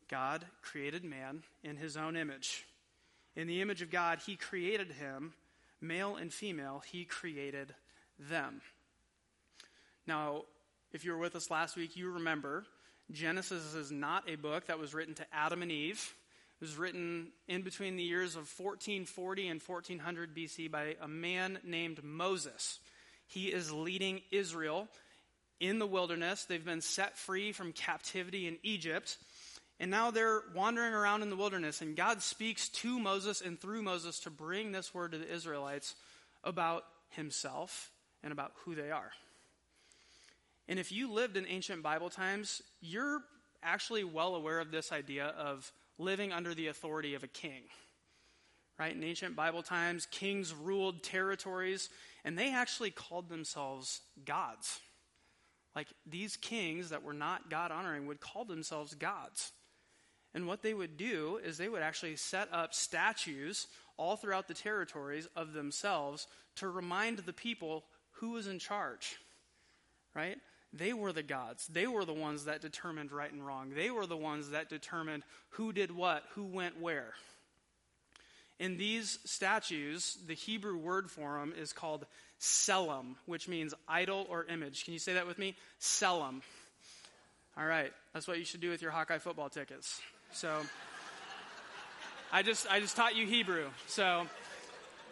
God 0.09 0.47
created 0.63 1.05
man 1.05 1.43
in 1.63 1.77
his 1.77 1.97
own 1.97 2.17
image. 2.17 2.65
In 3.37 3.47
the 3.47 3.61
image 3.61 3.83
of 3.83 3.91
God, 3.91 4.21
he 4.25 4.37
created 4.37 4.93
him 4.93 5.35
male 5.81 6.17
and 6.17 6.33
female, 6.33 6.83
he 6.91 7.05
created 7.05 7.75
them. 8.19 8.63
Now, 10.07 10.43
if 10.93 11.05
you 11.05 11.13
were 11.13 11.19
with 11.19 11.37
us 11.37 11.51
last 11.51 11.77
week, 11.77 11.97
you 11.97 12.11
remember 12.11 12.65
Genesis 13.11 13.75
is 13.75 13.91
not 13.91 14.29
a 14.29 14.37
book 14.37 14.67
that 14.67 14.79
was 14.79 14.95
written 14.95 15.15
to 15.15 15.27
Adam 15.33 15.63
and 15.63 15.71
Eve. 15.71 16.15
Was 16.65 16.79
written 16.79 17.27
in 17.47 17.61
between 17.61 17.97
the 17.97 18.03
years 18.03 18.37
of 18.37 18.51
1440 18.59 19.49
and 19.49 19.61
1400 19.61 20.35
BC 20.35 20.71
by 20.71 20.97
a 20.99 21.07
man 21.07 21.59
named 21.63 22.03
Moses. 22.03 22.79
He 23.27 23.53
is 23.53 23.71
leading 23.71 24.23
Israel 24.31 24.89
in 25.61 25.79
the 25.79 25.87
wilderness. 25.87 26.47
They've 26.47 26.65
been 26.65 26.81
set 26.81 27.19
free 27.19 27.53
from 27.53 27.75
captivity 27.75 28.49
in 28.49 28.57
Egypt. 28.63 29.19
And 29.79 29.91
now 29.91 30.11
they're 30.11 30.41
wandering 30.55 30.95
around 30.95 31.21
in 31.21 31.29
the 31.29 31.37
wilderness, 31.37 31.83
and 31.83 31.95
God 31.95 32.23
speaks 32.23 32.71
to 32.71 32.99
Moses 32.99 33.43
and 33.43 33.61
through 33.61 33.83
Moses 33.83 34.21
to 34.21 34.31
bring 34.31 34.73
this 34.73 34.95
word 34.95 35.13
to 35.13 35.19
the 35.19 35.31
Israelites 35.31 35.95
about 36.45 36.87
himself 37.11 37.91
and 38.23 38.33
about 38.33 38.53
who 38.65 38.75
they 38.75 38.91
are. 38.91 39.11
And 40.67 40.79
if 40.79 40.93
you 40.93 41.13
lived 41.13 41.37
in 41.37 41.47
ancient 41.47 41.83
Bible 41.83 42.09
times, 42.09 42.63
you're 42.81 43.21
actually 43.63 44.05
well 44.05 44.35
aware 44.35 44.61
of 44.61 44.71
this 44.71 44.93
idea 44.93 45.27
of 45.27 45.71
living 45.99 46.33
under 46.33 46.55
the 46.55 46.69
authority 46.69 47.15
of 47.15 47.23
a 47.23 47.29
king. 47.29 47.63
right? 48.79 48.95
In 48.95 49.05
ancient 49.05 49.37
Bible 49.37 49.63
times, 49.63 50.07
kings 50.11 50.53
ruled 50.53 51.03
territories, 51.03 51.89
and 52.25 52.39
they 52.39 52.53
actually 52.53 52.91
called 52.91 53.29
themselves 53.29 54.01
gods. 54.25 54.81
Like 55.77 55.89
these 56.07 56.37
kings 56.37 56.91
that 56.91 57.03
were 57.03 57.13
not 57.13 57.51
God 57.51 57.71
honoring 57.71 58.07
would 58.07 58.21
call 58.21 58.45
themselves 58.45 58.95
gods. 58.95 59.53
And 60.33 60.47
what 60.47 60.63
they 60.63 60.75
would 60.75 60.97
do 60.97 61.41
is 61.45 61.57
they 61.57 61.69
would 61.69 61.83
actually 61.83 62.17
set 62.17 62.49
up 62.53 62.75
statues 62.75 63.69
all 63.97 64.17
throughout 64.17 64.49
the 64.49 64.55
territories 64.55 65.29
of 65.37 65.53
themselves 65.53 66.27
to 66.57 66.69
remind 66.69 67.19
the 67.19 67.33
people 67.33 67.85
who 68.19 68.31
was 68.31 68.49
in 68.49 68.59
charge, 68.59 69.17
right? 70.15 70.39
They 70.77 70.93
were 70.93 71.13
the 71.13 71.23
gods. 71.23 71.67
They 71.69 71.87
were 71.87 72.05
the 72.05 72.13
ones 72.13 72.47
that 72.47 72.61
determined 72.61 73.13
right 73.13 73.33
and 73.33 73.47
wrong. 73.47 73.71
They 73.75 73.91
were 73.91 74.07
the 74.07 74.17
ones 74.17 74.51
that 74.51 74.69
determined 74.69 75.23
who 75.51 75.73
did 75.73 75.95
what, 75.95 76.25
who 76.35 76.45
went 76.45 76.81
where. 76.81 77.13
In 78.59 78.77
these 78.77 79.19
statues, 79.25 80.19
the 80.27 80.35
Hebrew 80.35 80.77
word 80.77 81.11
for 81.11 81.39
them 81.39 81.53
is 81.57 81.73
called 81.73 82.07
tselem, 82.41 83.15
which 83.27 83.49
means 83.49 83.75
idol 83.89 84.27
or 84.29 84.45
image. 84.45 84.85
Can 84.85 84.93
you 84.93 84.99
say 84.99 85.15
that 85.15 85.27
with 85.27 85.39
me? 85.39 85.57
Tselem. 85.81 86.43
All 87.57 87.67
right, 87.67 87.93
that's 88.13 88.27
what 88.27 88.39
you 88.39 88.45
should 88.45 88.61
do 88.61 88.71
with 88.71 88.83
your 88.83 88.91
Hawkeye 88.91 89.19
football 89.19 89.49
tickets. 89.49 90.01
So, 90.33 90.61
I 92.33 92.43
just 92.43 92.71
I 92.71 92.81
just 92.81 92.97
taught 92.97 93.15
you 93.15 93.27
Hebrew, 93.27 93.67
so 93.87 94.27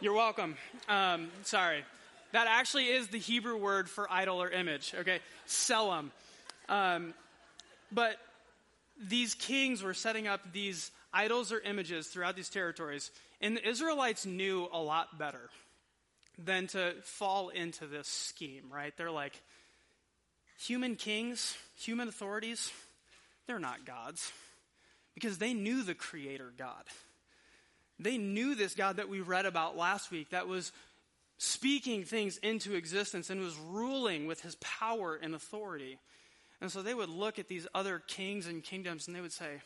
you're 0.00 0.14
welcome. 0.14 0.56
Um, 0.88 1.30
sorry, 1.44 1.84
that 2.32 2.46
actually 2.48 2.86
is 2.86 3.08
the 3.08 3.18
Hebrew 3.18 3.56
word 3.56 3.88
for 3.88 4.10
idol 4.10 4.42
or 4.42 4.50
image. 4.50 4.94
Okay, 4.98 5.20
tselem. 5.46 6.10
Um, 6.68 7.14
but 7.90 8.16
these 9.08 9.34
kings 9.34 9.82
were 9.82 9.94
setting 9.94 10.26
up 10.26 10.52
these 10.52 10.90
idols 11.12 11.52
or 11.52 11.60
images 11.60 12.06
throughout 12.08 12.36
these 12.36 12.48
territories 12.48 13.10
and 13.42 13.56
the 13.56 13.68
Israelites 13.68 14.24
knew 14.24 14.68
a 14.72 14.78
lot 14.78 15.18
better 15.18 15.50
than 16.38 16.68
to 16.68 16.94
fall 17.02 17.48
into 17.48 17.86
this 17.86 18.06
scheme, 18.06 18.72
right? 18.72 18.96
They're 18.96 19.10
like, 19.10 19.38
human 20.58 20.94
kings, 20.94 21.56
human 21.76 22.08
authorities, 22.08 22.70
they're 23.46 23.58
not 23.58 23.84
gods. 23.84 24.32
Because 25.14 25.38
they 25.38 25.52
knew 25.52 25.82
the 25.82 25.94
Creator 25.94 26.52
God. 26.56 26.84
They 27.98 28.16
knew 28.16 28.54
this 28.54 28.74
God 28.74 28.96
that 28.96 29.08
we 29.08 29.20
read 29.20 29.44
about 29.44 29.76
last 29.76 30.10
week 30.10 30.30
that 30.30 30.48
was 30.48 30.72
speaking 31.42 32.04
things 32.04 32.36
into 32.38 32.74
existence 32.74 33.28
and 33.28 33.40
was 33.40 33.58
ruling 33.58 34.28
with 34.28 34.40
his 34.42 34.54
power 34.56 35.18
and 35.20 35.34
authority. 35.34 35.98
And 36.60 36.70
so 36.70 36.82
they 36.82 36.94
would 36.94 37.08
look 37.08 37.40
at 37.40 37.48
these 37.48 37.66
other 37.74 37.98
kings 37.98 38.46
and 38.46 38.62
kingdoms 38.62 39.08
and 39.08 39.16
they 39.16 39.20
would 39.20 39.32
say, 39.32 39.60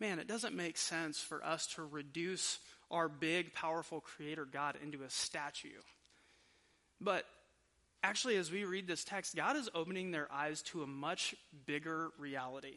man, 0.00 0.18
it 0.18 0.26
doesn't 0.26 0.56
make 0.56 0.76
sense 0.76 1.20
for 1.20 1.44
us 1.44 1.68
to 1.76 1.84
reduce 1.84 2.58
our 2.90 3.08
big, 3.08 3.54
powerful 3.54 4.00
creator 4.00 4.44
God 4.44 4.76
into 4.82 5.04
a 5.04 5.10
statue. 5.10 5.68
But 7.00 7.26
actually, 8.02 8.36
as 8.36 8.50
we 8.50 8.64
read 8.64 8.88
this 8.88 9.04
text, 9.04 9.36
God 9.36 9.56
is 9.56 9.70
opening 9.72 10.10
their 10.10 10.26
eyes 10.32 10.62
to 10.62 10.82
a 10.82 10.86
much 10.88 11.36
bigger 11.64 12.08
reality. 12.18 12.74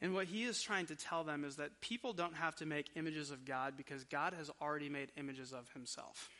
And 0.00 0.14
what 0.14 0.26
he 0.26 0.44
is 0.44 0.62
trying 0.62 0.86
to 0.86 0.94
tell 0.94 1.24
them 1.24 1.44
is 1.44 1.56
that 1.56 1.80
people 1.80 2.12
don't 2.12 2.36
have 2.36 2.54
to 2.56 2.66
make 2.66 2.90
images 2.94 3.32
of 3.32 3.44
God 3.44 3.74
because 3.76 4.04
God 4.04 4.32
has 4.32 4.48
already 4.60 4.88
made 4.88 5.10
images 5.16 5.52
of 5.52 5.68
himself. 5.72 6.30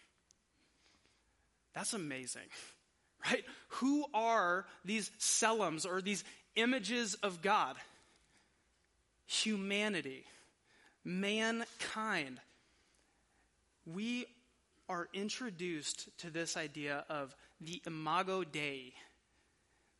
That's 1.75 1.95
amazing, 1.95 2.43
right? 3.27 3.45
Who 3.69 4.07
are 4.15 4.67
these 4.85 5.11
tselems 5.19 5.87
or 5.87 6.03
these 6.03 6.25
images 6.57 7.15
of 7.15 7.43
God? 7.43 7.77
Humanity, 9.27 10.25
mankind 11.05 12.41
we 13.87 14.27
are 14.89 15.09
introduced 15.13 16.09
to 16.19 16.31
this 16.31 16.57
idea 16.57 17.05
of 17.09 17.35
the 17.61 17.81
imago 17.87 18.45
Dei, 18.45 18.93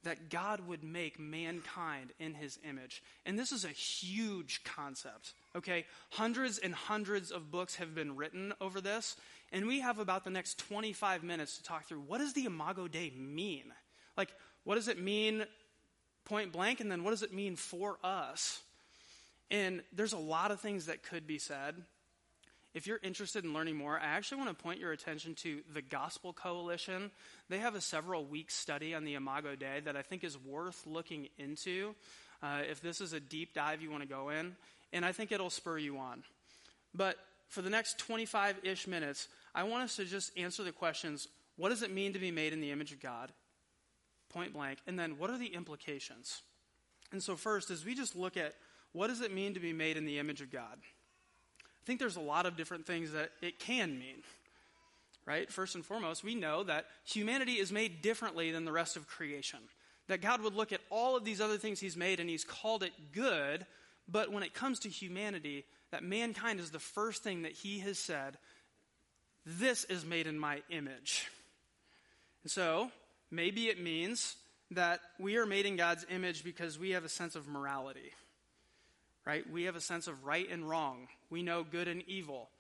that 0.05 0.31
God 0.31 0.67
would 0.67 0.83
make 0.83 1.21
mankind 1.21 2.13
in 2.19 2.35
his 2.35 2.59
image. 2.69 3.03
And 3.25 3.39
this 3.39 3.53
is 3.53 3.65
a 3.65 3.69
huge 3.69 4.65
concept, 4.65 5.35
okay? 5.57 5.87
Hundreds 6.11 6.59
and 6.59 6.75
hundreds 6.75 7.31
of 7.31 7.53
books 7.53 7.77
have 7.77 7.95
been 7.95 8.17
written 8.17 8.53
over 8.61 8.81
this, 8.81 9.17
and 9.53 9.67
we 9.67 9.81
have 9.81 9.99
about 9.99 10.25
the 10.25 10.31
next 10.31 10.59
25 10.59 11.23
minutes 11.23 11.59
to 11.59 11.63
talk 11.63 11.87
through 11.87 12.01
what 12.01 12.19
does 12.19 12.33
the 12.33 12.47
imago 12.47 12.89
Dei 12.89 13.13
mean? 13.17 13.65
Like, 14.17 14.31
what 14.65 14.75
does 14.75 14.89
it 14.89 14.99
mean 14.99 15.45
point 16.25 16.53
blank, 16.53 16.81
and 16.81 16.91
then 16.91 17.05
what 17.05 17.11
does 17.11 17.23
it 17.23 17.33
mean 17.33 17.57
for 17.57 17.99
us? 18.03 18.63
And 19.51 19.83
there's 19.93 20.13
a 20.13 20.19
lot 20.19 20.51
of 20.51 20.61
things 20.61 20.87
that 20.87 21.03
could 21.03 21.27
be 21.27 21.39
said. 21.39 21.75
If 22.75 22.87
you're 22.87 23.01
interested 23.03 23.45
in 23.45 23.53
learning 23.53 23.77
more, 23.77 24.01
I 24.01 24.07
actually 24.07 24.39
want 24.39 24.57
to 24.57 24.63
point 24.63 24.81
your 24.81 24.93
attention 24.93 25.35
to 25.37 25.61
the 25.75 25.83
Gospel 25.83 26.33
Coalition. 26.33 27.11
They 27.51 27.59
have 27.59 27.75
a 27.75 27.83
several 27.83 28.25
week 28.25 28.51
study 28.51 28.95
on 28.95 29.05
the 29.05 29.15
Imago 29.15 29.55
Dei 29.57 29.81
that 29.85 29.95
I 29.95 30.01
think 30.01 30.25
is 30.25 30.39
worth 30.39 30.87
looking 30.87 31.29
into 31.39 31.95
uh, 32.43 32.63
if 32.69 32.81
this 32.81 33.01
is 33.03 33.13
a 33.13 33.21
deep 33.21 33.53
dive 33.53 33.83
you 33.83 33.91
want 33.91 34.03
to 34.03 34.09
go 34.09 34.31
in, 34.31 34.57
and 34.93 35.05
I 35.05 35.13
think 35.13 35.33
it'll 35.33 35.51
spur 35.51 35.77
you 35.77 35.99
on. 35.99 36.23
But 36.95 37.17
for 37.49 37.61
the 37.61 37.71
next 37.71 37.99
25 37.99 38.61
ish 38.63 38.87
minutes, 38.87 39.29
I 39.55 39.65
want 39.65 39.85
us 39.85 39.97
to 39.97 40.05
just 40.05 40.37
answer 40.37 40.63
the 40.63 40.73
questions 40.73 41.29
what 41.57 41.69
does 41.69 41.83
it 41.83 41.93
mean 41.93 42.15
to 42.15 42.19
be 42.19 42.31
made 42.31 42.53
in 42.53 42.61
the 42.61 42.71
image 42.71 42.93
of 42.93 43.01
God? 43.01 43.31
Point 44.31 44.55
blank. 44.55 44.79
And 44.87 44.99
then 44.99 45.19
what 45.19 45.31
are 45.31 45.39
the 45.39 45.55
implications? 45.55 46.43
And 47.13 47.23
so, 47.23 47.37
first, 47.37 47.71
as 47.71 47.85
we 47.85 47.95
just 47.95 48.17
look 48.17 48.37
at 48.37 48.55
what 48.93 49.09
does 49.09 49.21
it 49.21 49.33
mean 49.33 49.55
to 49.55 49.61
be 49.61 49.73
made 49.73 49.97
in 49.97 50.05
the 50.05 50.19
image 50.19 50.41
of 50.41 50.51
God? 50.51 50.79
I 50.83 51.85
think 51.85 51.99
there's 51.99 52.17
a 52.17 52.21
lot 52.21 52.47
of 52.47 52.57
different 52.57 52.87
things 52.87 53.13
that 53.13 53.31
it 53.41 53.59
can 53.59 53.99
mean. 53.99 54.23
Right? 55.25 55.51
First 55.53 55.75
and 55.75 55.85
foremost, 55.85 56.25
we 56.25 56.35
know 56.35 56.65
that 56.65 56.87
humanity 57.05 57.53
is 57.53 57.71
made 57.71 58.03
differently 58.03 58.51
than 58.51 58.65
the 58.65 58.73
rest 58.73 58.97
of 58.97 59.07
creation. 59.07 59.61
That 60.09 60.21
God 60.21 60.43
would 60.43 60.55
look 60.55 60.73
at 60.73 60.81
all 60.91 61.17
of 61.17 61.25
these 61.25 61.41
other 61.41 61.59
things 61.59 61.79
He's 61.79 61.97
made 61.97 62.19
and 62.19 62.29
He's 62.29 62.45
called 62.45 62.83
it 62.83 62.93
good, 63.13 63.67
but 64.09 64.33
when 64.33 64.43
it 64.43 64.53
comes 64.53 64.81
to 64.81 64.89
humanity, 64.89 65.65
that 65.93 66.03
mankind 66.03 66.59
is 66.59 66.71
the 66.71 66.81
first 66.81 67.23
thing 67.23 67.43
that 67.43 67.53
He 67.53 67.79
has 67.81 67.99
said, 67.99 68.37
This 69.45 69.85
is 69.85 70.05
made 70.05 70.27
in 70.27 70.39
my 70.39 70.63
image. 70.71 71.29
And 72.43 72.51
so, 72.51 72.91
maybe 73.31 73.69
it 73.69 73.81
means 73.81 74.37
that 74.71 75.01
we 75.19 75.37
are 75.37 75.47
made 75.47 75.67
in 75.67 75.77
God's 75.77 76.07
image 76.11 76.45
because 76.45 76.79
we 76.79 76.91
have 76.91 77.05
a 77.05 77.09
sense 77.09 77.35
of 77.35 77.49
morality 77.49 78.13
right? 79.25 79.49
We 79.51 79.65
have 79.65 79.77
a 79.77 79.81
sense 79.81 80.07
of 80.07 80.25
right 80.25 80.49
and 80.51 80.69
wrong. 80.69 81.09
We 81.31 81.43
know 81.43 81.65
good 81.65 81.89
and 81.89 82.03
evil. 82.07 82.51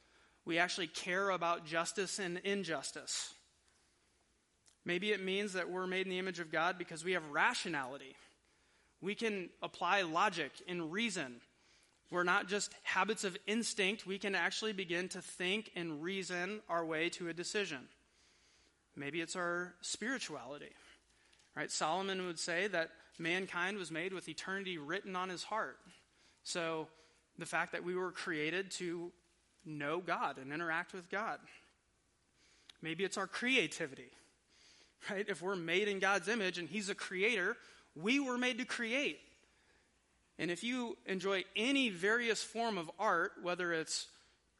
We 0.44 0.58
actually 0.58 0.88
care 0.88 1.30
about 1.30 1.66
justice 1.66 2.18
and 2.18 2.38
injustice. 2.38 3.34
Maybe 4.84 5.12
it 5.12 5.24
means 5.24 5.52
that 5.52 5.70
we're 5.70 5.86
made 5.86 6.06
in 6.06 6.10
the 6.10 6.18
image 6.18 6.40
of 6.40 6.50
God 6.50 6.76
because 6.78 7.04
we 7.04 7.12
have 7.12 7.22
rationality. 7.30 8.16
We 9.00 9.14
can 9.14 9.50
apply 9.62 10.02
logic 10.02 10.50
and 10.66 10.92
reason. 10.92 11.40
We're 12.12 12.24
not 12.24 12.46
just 12.46 12.72
habits 12.82 13.24
of 13.24 13.36
instinct. 13.46 14.06
We 14.06 14.18
can 14.18 14.34
actually 14.34 14.74
begin 14.74 15.08
to 15.08 15.22
think 15.22 15.70
and 15.74 16.02
reason 16.02 16.60
our 16.68 16.84
way 16.84 17.08
to 17.10 17.28
a 17.28 17.32
decision. 17.32 17.88
Maybe 18.94 19.22
it's 19.22 19.34
our 19.34 19.72
spirituality. 19.80 20.70
Right? 21.56 21.70
Solomon 21.70 22.26
would 22.26 22.38
say 22.38 22.68
that 22.68 22.90
mankind 23.18 23.78
was 23.78 23.90
made 23.90 24.12
with 24.12 24.28
eternity 24.28 24.76
written 24.76 25.16
on 25.16 25.30
his 25.30 25.42
heart. 25.42 25.78
So, 26.44 26.88
the 27.38 27.46
fact 27.46 27.72
that 27.72 27.82
we 27.82 27.94
were 27.94 28.12
created 28.12 28.70
to 28.72 29.10
know 29.64 30.00
God 30.00 30.38
and 30.38 30.52
interact 30.52 30.92
with 30.92 31.08
God. 31.10 31.38
Maybe 32.80 33.04
it's 33.04 33.16
our 33.16 33.26
creativity, 33.26 34.10
right? 35.10 35.24
If 35.28 35.40
we're 35.40 35.56
made 35.56 35.88
in 35.88 35.98
God's 35.98 36.28
image 36.28 36.58
and 36.58 36.68
He's 36.68 36.88
a 36.88 36.94
creator, 36.94 37.56
we 37.94 38.20
were 38.20 38.36
made 38.36 38.58
to 38.58 38.64
create. 38.64 39.20
And 40.42 40.50
if 40.50 40.64
you 40.64 40.98
enjoy 41.06 41.44
any 41.54 41.88
various 41.88 42.42
form 42.42 42.76
of 42.76 42.90
art, 42.98 43.30
whether 43.44 43.72
it's 43.72 44.08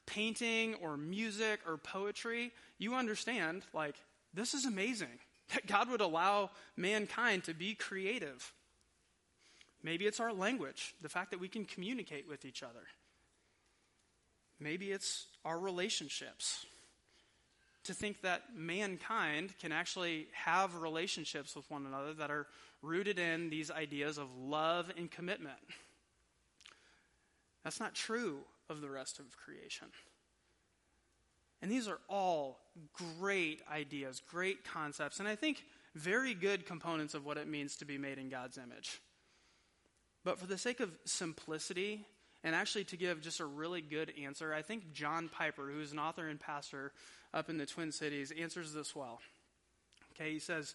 painting 0.06 0.76
or 0.76 0.96
music 0.96 1.58
or 1.66 1.76
poetry, 1.76 2.52
you 2.78 2.94
understand, 2.94 3.64
like, 3.74 3.96
this 4.32 4.54
is 4.54 4.64
amazing 4.64 5.18
that 5.52 5.66
God 5.66 5.90
would 5.90 6.00
allow 6.00 6.50
mankind 6.76 7.42
to 7.44 7.52
be 7.52 7.74
creative. 7.74 8.52
Maybe 9.82 10.06
it's 10.06 10.20
our 10.20 10.32
language, 10.32 10.94
the 11.02 11.08
fact 11.08 11.32
that 11.32 11.40
we 11.40 11.48
can 11.48 11.64
communicate 11.64 12.28
with 12.28 12.44
each 12.44 12.62
other. 12.62 12.86
Maybe 14.60 14.92
it's 14.92 15.26
our 15.44 15.58
relationships. 15.58 16.64
To 17.86 17.92
think 17.92 18.20
that 18.20 18.42
mankind 18.56 19.58
can 19.60 19.72
actually 19.72 20.28
have 20.32 20.76
relationships 20.76 21.56
with 21.56 21.68
one 21.72 21.86
another 21.86 22.14
that 22.14 22.30
are 22.30 22.46
rooted 22.82 23.18
in 23.18 23.48
these 23.48 23.70
ideas 23.70 24.18
of 24.18 24.28
love 24.36 24.92
and 24.96 25.10
commitment. 25.10 25.58
That's 27.64 27.80
not 27.80 27.94
true 27.94 28.40
of 28.68 28.80
the 28.80 28.90
rest 28.90 29.18
of 29.18 29.36
creation. 29.36 29.88
And 31.62 31.70
these 31.70 31.86
are 31.86 32.00
all 32.08 32.58
great 33.20 33.62
ideas, 33.72 34.20
great 34.28 34.64
concepts, 34.64 35.20
and 35.20 35.28
I 35.28 35.36
think 35.36 35.64
very 35.94 36.34
good 36.34 36.66
components 36.66 37.14
of 37.14 37.24
what 37.24 37.36
it 37.36 37.46
means 37.46 37.76
to 37.76 37.84
be 37.84 37.98
made 37.98 38.18
in 38.18 38.28
God's 38.28 38.58
image. 38.58 39.00
But 40.24 40.38
for 40.38 40.46
the 40.46 40.58
sake 40.58 40.80
of 40.80 40.90
simplicity 41.04 42.04
And 42.44 42.54
actually, 42.56 42.84
to 42.84 42.96
give 42.96 43.20
just 43.20 43.40
a 43.40 43.44
really 43.44 43.80
good 43.80 44.12
answer, 44.20 44.52
I 44.52 44.62
think 44.62 44.92
John 44.92 45.28
Piper, 45.28 45.70
who 45.70 45.80
is 45.80 45.92
an 45.92 45.98
author 45.98 46.28
and 46.28 46.40
pastor 46.40 46.92
up 47.32 47.48
in 47.48 47.56
the 47.56 47.66
Twin 47.66 47.92
Cities, 47.92 48.32
answers 48.32 48.72
this 48.72 48.96
well. 48.96 49.20
Okay, 50.14 50.32
he 50.32 50.38
says, 50.40 50.74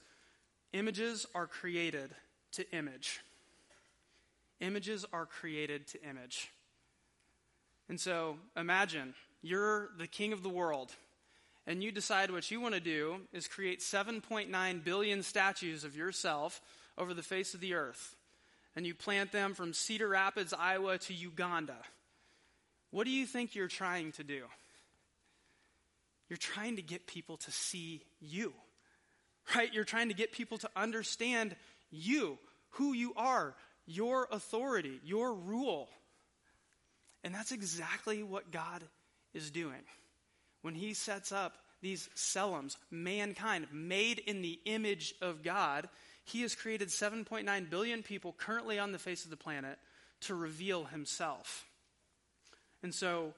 Images 0.73 1.25
are 1.33 1.47
created 1.47 2.11
to 2.53 2.69
image. 2.71 3.21
Images 4.59 5.05
are 5.13 5.25
created 5.25 5.87
to 5.87 6.03
image. 6.03 6.49
And 7.89 7.99
so 7.99 8.37
imagine 8.55 9.13
you're 9.41 9.89
the 9.97 10.07
king 10.07 10.33
of 10.33 10.43
the 10.43 10.49
world, 10.49 10.91
and 11.65 11.83
you 11.83 11.91
decide 11.91 12.31
what 12.31 12.49
you 12.49 12.59
want 12.59 12.73
to 12.73 12.81
do 12.81 13.21
is 13.33 13.47
create 13.47 13.79
7.9 13.79 14.83
billion 14.83 15.23
statues 15.23 15.83
of 15.83 15.95
yourself 15.95 16.61
over 16.97 17.13
the 17.13 17.23
face 17.23 17.53
of 17.53 17.59
the 17.59 17.73
earth. 17.73 18.15
And 18.75 18.85
you 18.85 18.93
plant 18.93 19.31
them 19.31 19.53
from 19.53 19.73
Cedar 19.73 20.07
Rapids, 20.07 20.53
Iowa 20.53 20.97
to 20.99 21.13
Uganda. 21.13 21.77
What 22.91 23.05
do 23.05 23.11
you 23.11 23.25
think 23.25 23.55
you're 23.55 23.67
trying 23.67 24.11
to 24.13 24.23
do? 24.23 24.43
You're 26.29 26.37
trying 26.37 26.75
to 26.75 26.81
get 26.81 27.07
people 27.07 27.37
to 27.37 27.51
see 27.51 28.03
you, 28.19 28.53
right? 29.55 29.73
You're 29.73 29.83
trying 29.83 30.09
to 30.09 30.13
get 30.13 30.31
people 30.31 30.57
to 30.59 30.69
understand 30.75 31.55
you, 31.89 32.37
who 32.71 32.93
you 32.93 33.13
are, 33.15 33.55
your 33.85 34.27
authority, 34.31 34.99
your 35.03 35.33
rule. 35.33 35.89
And 37.23 37.33
that's 37.33 37.51
exactly 37.51 38.23
what 38.23 38.51
God 38.51 38.83
is 39.33 39.51
doing 39.51 39.83
when 40.61 40.75
He 40.75 40.93
sets 40.93 41.31
up 41.31 41.57
these 41.81 42.09
Tselems, 42.15 42.75
mankind, 42.89 43.67
made 43.71 44.19
in 44.19 44.41
the 44.41 44.59
image 44.65 45.13
of 45.21 45.43
God. 45.43 45.87
He 46.25 46.41
has 46.41 46.55
created 46.55 46.89
7.9 46.89 47.69
billion 47.69 48.03
people 48.03 48.33
currently 48.37 48.79
on 48.79 48.91
the 48.91 48.99
face 48.99 49.23
of 49.23 49.29
the 49.29 49.37
planet 49.37 49.77
to 50.21 50.35
reveal 50.35 50.85
Himself. 50.85 51.65
And 52.83 52.93
so 52.93 53.33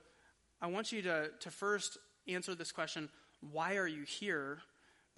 I 0.61 0.67
want 0.67 0.91
you 0.91 1.01
to, 1.03 1.29
to 1.39 1.51
first 1.51 1.97
answer 2.27 2.55
this 2.55 2.71
question 2.71 3.09
why 3.51 3.77
are 3.77 3.87
you 3.87 4.03
here? 4.03 4.59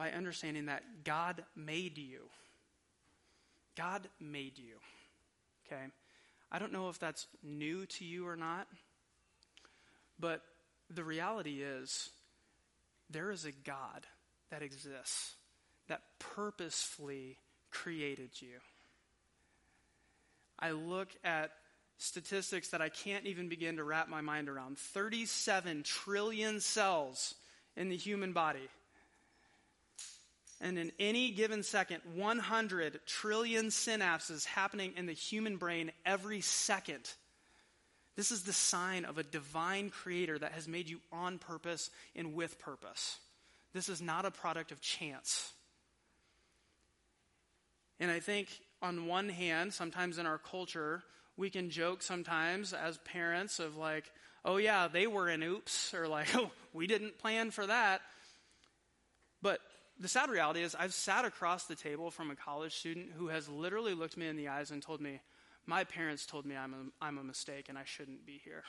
By 0.02 0.10
understanding 0.14 0.66
that 0.66 0.82
God 1.04 1.44
made 1.56 2.00
you. 2.00 2.22
God 3.78 4.08
made 4.20 4.58
you. 4.58 4.78
Okay? 5.68 5.84
I 6.52 6.58
don't 6.58 6.74
know 6.74 6.90
if 6.90 6.98
that's 6.98 7.28
new 7.44 7.86
to 7.86 8.04
you 8.04 8.28
or 8.28 8.36
not, 8.36 8.68
but 10.20 10.42
the 10.90 11.04
reality 11.04 11.62
is 11.62 12.10
there 13.12 13.30
is 13.30 13.46
a 13.46 13.52
God 13.52 14.08
that 14.50 14.64
exists 14.64 15.36
that 15.88 16.02
purposefully 16.18 17.38
created 17.70 18.32
you. 18.40 18.58
I 20.58 20.72
look 20.72 21.10
at 21.24 21.52
statistics 22.00 22.70
that 22.70 22.82
I 22.82 22.90
can't 22.90 23.28
even 23.28 23.50
begin 23.50 23.76
to 23.76 23.84
wrap 23.84 24.10
my 24.10 24.22
mind 24.22 24.50
around 24.50 24.80
37 24.80 25.84
trillion 25.84 26.60
cells 26.60 27.36
in 27.78 27.90
the 27.90 27.98
human 27.98 28.34
body. 28.34 28.68
And 30.62 30.78
in 30.78 30.92
any 31.00 31.32
given 31.32 31.64
second, 31.64 32.02
100 32.14 33.02
trillion 33.08 33.68
synapses 33.68 34.46
happening 34.46 34.94
in 34.96 35.08
the 35.08 35.14
human 35.14 35.58
brain 35.58 35.92
every 36.06 36.42
second. 36.42 37.12
This 38.16 38.32
is 38.32 38.44
the 38.44 38.54
sign 38.54 39.06
of 39.06 39.18
a 39.18 39.24
divine 39.24 39.90
creator 39.90 40.38
that 40.38 40.52
has 40.52 40.68
made 40.68 40.88
you 40.88 41.00
on 41.12 41.40
purpose 41.40 41.90
and 42.16 42.36
with 42.36 42.60
purpose. 42.60 43.18
This 43.74 43.90
is 43.90 44.02
not 44.02 44.26
a 44.26 44.32
product 44.32 44.72
of 44.72 44.82
chance. 44.82 45.52
And 48.00 48.12
I 48.12 48.20
think, 48.20 48.50
on 48.84 49.08
one 49.08 49.30
hand, 49.30 49.74
sometimes 49.74 50.20
in 50.20 50.28
our 50.28 50.38
culture, 50.38 51.02
we 51.38 51.50
can 51.50 51.72
joke 51.72 52.04
sometimes 52.04 52.74
as 52.74 52.98
parents 53.00 53.60
of 53.60 53.78
like, 53.78 54.12
oh 54.46 54.58
yeah, 54.58 54.88
they 54.88 55.08
were 55.08 55.28
an 55.30 55.42
oops, 55.42 55.94
or 55.94 56.08
like, 56.08 56.28
oh, 56.36 56.52
we 56.74 56.86
didn't 56.86 57.18
plan 57.18 57.50
for 57.50 57.66
that. 57.66 58.02
The 60.02 60.08
sad 60.08 60.32
reality 60.32 60.64
is, 60.64 60.74
I've 60.74 60.96
sat 60.96 61.26
across 61.26 61.66
the 61.66 61.76
table 61.76 62.10
from 62.10 62.32
a 62.32 62.36
college 62.36 62.76
student 62.76 63.12
who 63.16 63.28
has 63.28 63.48
literally 63.48 63.94
looked 63.94 64.18
me 64.18 64.28
in 64.28 64.36
the 64.36 64.48
eyes 64.48 64.72
and 64.72 64.82
told 64.82 65.00
me, 65.00 65.22
My 65.68 65.84
parents 65.84 66.26
told 66.26 66.44
me 66.44 66.58
I'm 66.58 66.74
a, 66.74 67.06
I'm 67.06 67.20
a 67.20 67.24
mistake 67.24 67.68
and 67.70 67.78
I 67.78 67.84
shouldn't 67.86 68.26
be 68.26 68.42
here. 68.44 68.64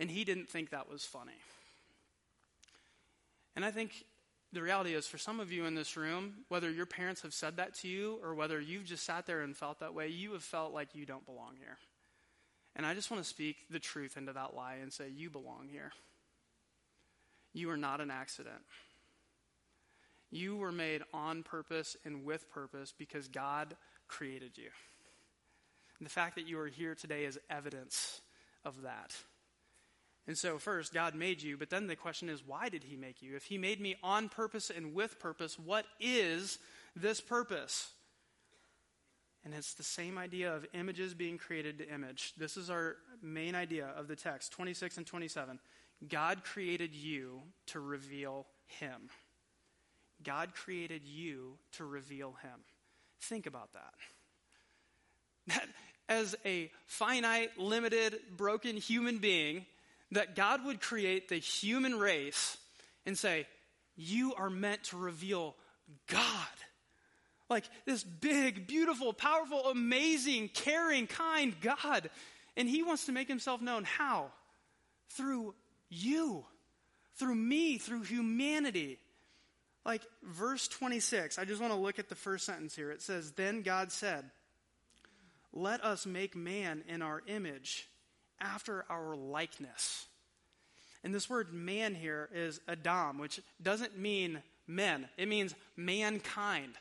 And 0.00 0.10
he 0.10 0.24
didn't 0.24 0.48
think 0.48 0.70
that 0.70 0.90
was 0.90 1.04
funny. 1.04 1.38
And 3.54 3.64
I 3.64 3.70
think 3.70 4.04
the 4.52 4.62
reality 4.62 4.94
is, 4.94 5.06
for 5.06 5.16
some 5.16 5.38
of 5.38 5.52
you 5.52 5.64
in 5.64 5.76
this 5.76 5.96
room, 5.96 6.38
whether 6.48 6.68
your 6.68 6.86
parents 6.86 7.22
have 7.22 7.32
said 7.32 7.58
that 7.58 7.74
to 7.74 7.88
you 7.88 8.18
or 8.20 8.34
whether 8.34 8.60
you've 8.60 8.84
just 8.84 9.04
sat 9.04 9.26
there 9.26 9.42
and 9.42 9.56
felt 9.56 9.78
that 9.78 9.94
way, 9.94 10.08
you 10.08 10.32
have 10.32 10.42
felt 10.42 10.74
like 10.74 10.88
you 10.92 11.06
don't 11.06 11.24
belong 11.24 11.54
here. 11.56 11.78
And 12.74 12.84
I 12.84 12.94
just 12.94 13.12
want 13.12 13.22
to 13.22 13.28
speak 13.28 13.58
the 13.70 13.78
truth 13.78 14.16
into 14.16 14.32
that 14.32 14.56
lie 14.56 14.78
and 14.82 14.92
say, 14.92 15.08
You 15.08 15.30
belong 15.30 15.68
here. 15.70 15.92
You 17.52 17.70
are 17.70 17.76
not 17.76 18.00
an 18.00 18.10
accident. 18.10 18.62
You 20.32 20.56
were 20.56 20.72
made 20.72 21.02
on 21.12 21.42
purpose 21.42 21.96
and 22.04 22.24
with 22.24 22.50
purpose 22.50 22.92
because 22.96 23.28
God 23.28 23.76
created 24.08 24.56
you. 24.56 24.70
And 25.98 26.06
the 26.06 26.10
fact 26.10 26.34
that 26.36 26.48
you 26.48 26.58
are 26.58 26.66
here 26.66 26.94
today 26.94 27.24
is 27.24 27.38
evidence 27.48 28.22
of 28.64 28.82
that. 28.82 29.14
And 30.26 30.38
so, 30.38 30.58
first, 30.58 30.94
God 30.94 31.14
made 31.14 31.42
you, 31.42 31.56
but 31.56 31.68
then 31.68 31.86
the 31.86 31.96
question 31.96 32.28
is, 32.28 32.42
why 32.46 32.68
did 32.68 32.84
He 32.84 32.96
make 32.96 33.22
you? 33.22 33.36
If 33.36 33.44
He 33.44 33.58
made 33.58 33.80
me 33.80 33.96
on 34.02 34.28
purpose 34.28 34.70
and 34.70 34.94
with 34.94 35.18
purpose, 35.20 35.58
what 35.58 35.84
is 36.00 36.58
this 36.96 37.20
purpose? 37.20 37.90
And 39.44 39.52
it's 39.52 39.74
the 39.74 39.82
same 39.82 40.16
idea 40.16 40.54
of 40.54 40.64
images 40.72 41.14
being 41.14 41.36
created 41.36 41.78
to 41.78 41.92
image. 41.92 42.32
This 42.38 42.56
is 42.56 42.70
our 42.70 42.96
main 43.20 43.54
idea 43.54 43.88
of 43.96 44.08
the 44.08 44.16
text 44.16 44.52
26 44.52 44.98
and 44.98 45.06
27. 45.06 45.58
God 46.08 46.44
created 46.44 46.94
you 46.94 47.42
to 47.66 47.80
reveal 47.80 48.46
Him. 48.66 49.10
God 50.24 50.54
created 50.54 51.02
you 51.04 51.58
to 51.72 51.84
reveal 51.84 52.34
him. 52.42 52.60
Think 53.20 53.46
about 53.46 53.72
that. 53.72 53.94
That 55.48 55.68
as 56.08 56.36
a 56.44 56.70
finite, 56.86 57.58
limited, 57.58 58.18
broken 58.36 58.76
human 58.76 59.18
being, 59.18 59.66
that 60.12 60.36
God 60.36 60.64
would 60.64 60.80
create 60.80 61.28
the 61.28 61.36
human 61.36 61.98
race 61.98 62.56
and 63.06 63.16
say, 63.16 63.46
You 63.96 64.34
are 64.34 64.50
meant 64.50 64.84
to 64.84 64.96
reveal 64.96 65.56
God. 66.06 66.22
Like 67.48 67.64
this 67.86 68.04
big, 68.04 68.66
beautiful, 68.66 69.12
powerful, 69.12 69.66
amazing, 69.66 70.50
caring, 70.54 71.06
kind 71.06 71.54
God. 71.60 72.10
And 72.56 72.68
He 72.68 72.82
wants 72.82 73.06
to 73.06 73.12
make 73.12 73.28
Himself 73.28 73.60
known. 73.60 73.84
How? 73.84 74.30
Through 75.10 75.54
you, 75.88 76.44
through 77.16 77.34
me, 77.34 77.78
through 77.78 78.02
humanity. 78.02 78.98
Like 79.84 80.02
verse 80.22 80.68
26, 80.68 81.38
I 81.38 81.44
just 81.44 81.60
want 81.60 81.72
to 81.72 81.78
look 81.78 81.98
at 81.98 82.08
the 82.08 82.14
first 82.14 82.46
sentence 82.46 82.74
here. 82.74 82.90
It 82.90 83.02
says, 83.02 83.32
Then 83.32 83.62
God 83.62 83.90
said, 83.90 84.24
Let 85.52 85.84
us 85.84 86.06
make 86.06 86.36
man 86.36 86.84
in 86.88 87.02
our 87.02 87.22
image, 87.26 87.88
after 88.40 88.84
our 88.88 89.16
likeness. 89.16 90.06
And 91.04 91.14
this 91.14 91.28
word 91.28 91.52
man 91.52 91.94
here 91.94 92.28
is 92.32 92.60
Adam, 92.68 93.18
which 93.18 93.40
doesn't 93.60 93.98
mean 93.98 94.42
men, 94.66 95.08
it 95.16 95.28
means 95.28 95.54
mankind, 95.76 96.74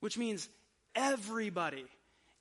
which 0.00 0.16
means 0.16 0.48
everybody. 0.94 1.84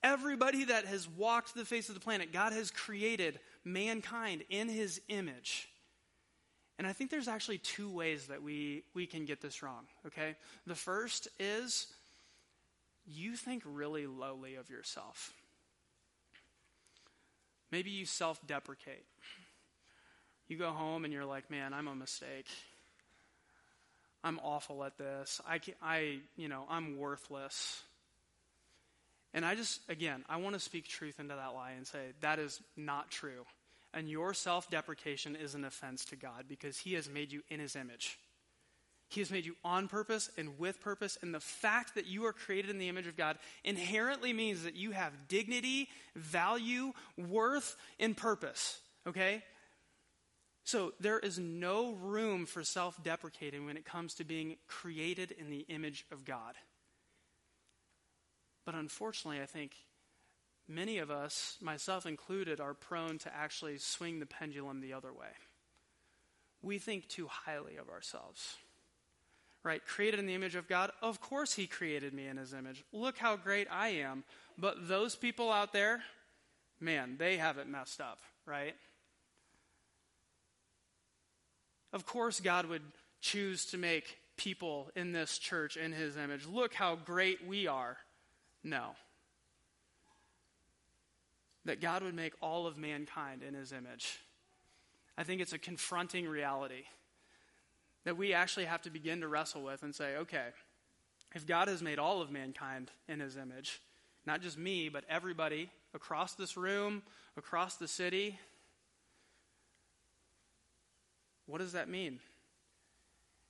Everybody 0.02 0.66
that 0.66 0.86
has 0.86 1.08
walked 1.08 1.56
the 1.56 1.64
face 1.64 1.88
of 1.88 1.96
the 1.96 2.02
planet, 2.02 2.34
God 2.34 2.52
has 2.52 2.72
created 2.72 3.40
mankind 3.64 4.44
in 4.50 4.68
his 4.68 5.00
image. 5.08 5.70
And 6.78 6.88
I 6.88 6.94
think 6.94 7.12
there's 7.12 7.28
actually 7.28 7.60
two 7.60 7.90
ways 7.90 8.28
that 8.28 8.42
we, 8.42 8.84
we 8.94 9.06
can 9.06 9.26
get 9.26 9.42
this 9.42 9.62
wrong, 9.62 9.86
okay? 10.08 10.36
The 10.66 10.76
first 10.76 11.28
is 11.40 11.88
you 13.06 13.36
think 13.36 13.64
really 13.66 14.08
lowly 14.08 14.56
of 14.56 14.70
yourself. 14.70 15.34
Maybe 17.72 17.92
you 17.92 18.06
self 18.06 18.40
deprecate. 18.48 19.06
You 20.48 20.58
go 20.58 20.72
home 20.72 21.06
and 21.06 21.14
you're 21.14 21.26
like, 21.26 21.50
man, 21.50 21.74
I'm 21.74 21.88
a 21.88 21.96
mistake. 21.96 22.48
I'm 24.24 24.40
awful 24.44 24.84
at 24.84 24.98
this. 24.98 25.42
I, 25.48 25.60
I, 25.82 26.18
you 26.38 26.48
know, 26.48 26.66
I'm 26.70 26.98
worthless. 26.98 27.82
And 29.34 29.46
I 29.46 29.56
just, 29.56 29.82
again, 29.90 30.24
I 30.30 30.38
want 30.38 30.54
to 30.54 30.60
speak 30.60 30.88
truth 30.88 31.20
into 31.20 31.36
that 31.36 31.54
lie 31.54 31.72
and 31.72 31.86
say 31.86 32.00
that 32.22 32.40
is 32.40 32.62
not 32.78 33.10
true. 33.10 33.46
And 33.94 34.10
your 34.10 34.34
self 34.34 34.70
deprecation 34.70 35.36
is 35.36 35.56
an 35.56 35.66
offense 35.66 36.06
to 36.06 36.16
God 36.16 36.46
because 36.48 36.80
He 36.80 36.94
has 36.94 37.10
made 37.10 37.32
you 37.32 37.42
in 37.50 37.60
His 37.60 37.76
image. 37.76 38.18
He 39.10 39.22
has 39.22 39.30
made 39.30 39.46
you 39.46 39.56
on 39.64 39.88
purpose 39.88 40.32
and 40.38 40.58
with 40.58 40.82
purpose. 40.82 41.20
And 41.22 41.36
the 41.36 41.40
fact 41.40 41.94
that 41.94 42.08
you 42.08 42.26
are 42.26 42.34
created 42.34 42.72
in 42.72 42.80
the 42.80 42.90
image 42.90 43.06
of 43.06 43.16
God 43.16 43.38
inherently 43.64 44.34
means 44.34 44.64
that 44.64 44.76
you 44.76 44.90
have 44.92 45.28
dignity, 45.28 45.88
value, 46.16 46.94
worth, 47.16 47.76
and 48.00 48.18
purpose. 48.18 48.80
Okay? 49.06 49.44
So 50.64 50.94
there 51.00 51.20
is 51.20 51.38
no 51.38 51.94
room 51.94 52.46
for 52.48 52.64
self 52.64 53.04
deprecating 53.04 53.66
when 53.66 53.78
it 53.78 53.86
comes 53.86 54.16
to 54.16 54.24
being 54.24 54.58
created 54.68 55.32
in 55.32 55.50
the 55.52 55.66
image 55.70 56.06
of 56.12 56.26
God. 56.26 56.56
But 58.66 58.76
unfortunately, 58.76 59.42
I 59.42 59.46
think 59.46 59.74
many 60.68 60.98
of 60.98 61.12
us, 61.12 61.58
myself 61.62 62.06
included, 62.06 62.60
are 62.60 62.74
prone 62.74 63.18
to 63.20 63.36
actually 63.36 63.78
swing 63.78 64.20
the 64.20 64.26
pendulum 64.26 64.82
the 64.82 64.94
other 64.94 65.12
way. 65.12 65.28
We 66.62 66.80
think 66.80 67.08
too 67.08 67.28
highly 67.28 67.78
of 67.78 67.90
ourselves. 67.90 68.56
Right? 69.64 69.86
Created 69.86 70.20
in 70.20 70.26
the 70.26 70.34
image 70.34 70.56
of 70.56 70.68
God? 70.68 70.92
Of 71.02 71.22
course, 71.22 71.54
He 71.54 71.68
created 71.68 72.14
me 72.14 72.28
in 72.28 72.38
His 72.38 72.54
image. 72.54 72.84
Look 72.92 73.18
how 73.18 73.38
great 73.38 73.68
I 73.72 73.90
am. 73.90 74.24
But 74.58 74.88
those 74.88 75.16
people 75.16 75.52
out 75.52 75.72
there, 75.72 76.04
man, 76.80 77.16
they 77.18 77.38
have 77.38 77.58
it 77.58 77.68
messed 77.68 78.02
up, 78.02 78.20
right? 78.46 78.76
Of 81.94 82.06
course, 82.06 82.40
God 82.40 82.66
would 82.66 82.82
choose 83.22 83.66
to 83.68 83.78
make 83.78 84.18
people 84.36 84.90
in 84.96 85.14
this 85.14 85.38
church 85.38 85.78
in 85.78 85.94
His 85.94 86.18
image. 86.18 86.46
Look 86.46 86.74
how 86.74 86.96
great 86.96 87.48
we 87.48 87.68
are. 87.68 87.98
No 88.64 88.96
that 91.66 91.82
God 91.82 92.04
would 92.04 92.16
make 92.16 92.34
all 92.42 92.68
of 92.68 92.78
mankind 92.78 93.42
in 93.44 93.54
his 93.54 93.72
image. 93.72 94.20
I 95.18 95.24
think 95.24 95.42
it's 95.42 95.54
a 95.54 95.60
confronting 95.60 96.28
reality 96.28 96.84
that 98.04 98.18
we 98.18 98.34
actually 98.34 98.66
have 98.66 98.82
to 98.82 98.90
begin 98.90 99.22
to 99.22 99.28
wrestle 99.28 99.64
with 99.64 99.84
and 99.84 99.96
say, 99.96 100.18
okay, 100.18 100.48
if 101.34 101.48
God 101.48 101.68
has 101.68 101.82
made 101.82 102.00
all 102.00 102.22
of 102.22 102.32
mankind 102.32 102.92
in 103.08 103.20
his 103.20 103.38
image, 103.38 103.82
not 104.26 104.42
just 104.42 104.58
me, 104.58 104.90
but 104.90 105.04
everybody 105.10 105.70
across 105.94 106.34
this 106.34 106.58
room, 106.58 107.02
across 107.38 107.76
the 107.76 107.88
city, 107.88 108.40
what 111.46 111.60
does 111.60 111.74
that 111.74 111.90
mean? 111.90 112.20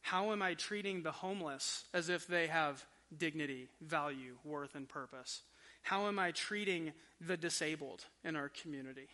How 0.02 0.32
am 0.32 0.41
I 0.41 0.54
treating 0.54 1.02
the 1.02 1.12
homeless 1.12 1.86
as 1.93 2.10
if 2.10 2.28
they 2.28 2.47
have 2.47 2.86
dignity, 3.15 3.69
value, 3.82 4.36
worth, 4.43 4.76
and 4.76 4.88
purpose? 4.88 5.41
How 5.84 6.08
am 6.08 6.17
I 6.17 6.32
treating 6.32 6.93
the 7.22 7.38
disabled 7.38 8.06
in 8.24 8.36
our 8.36 8.50
community? 8.50 9.10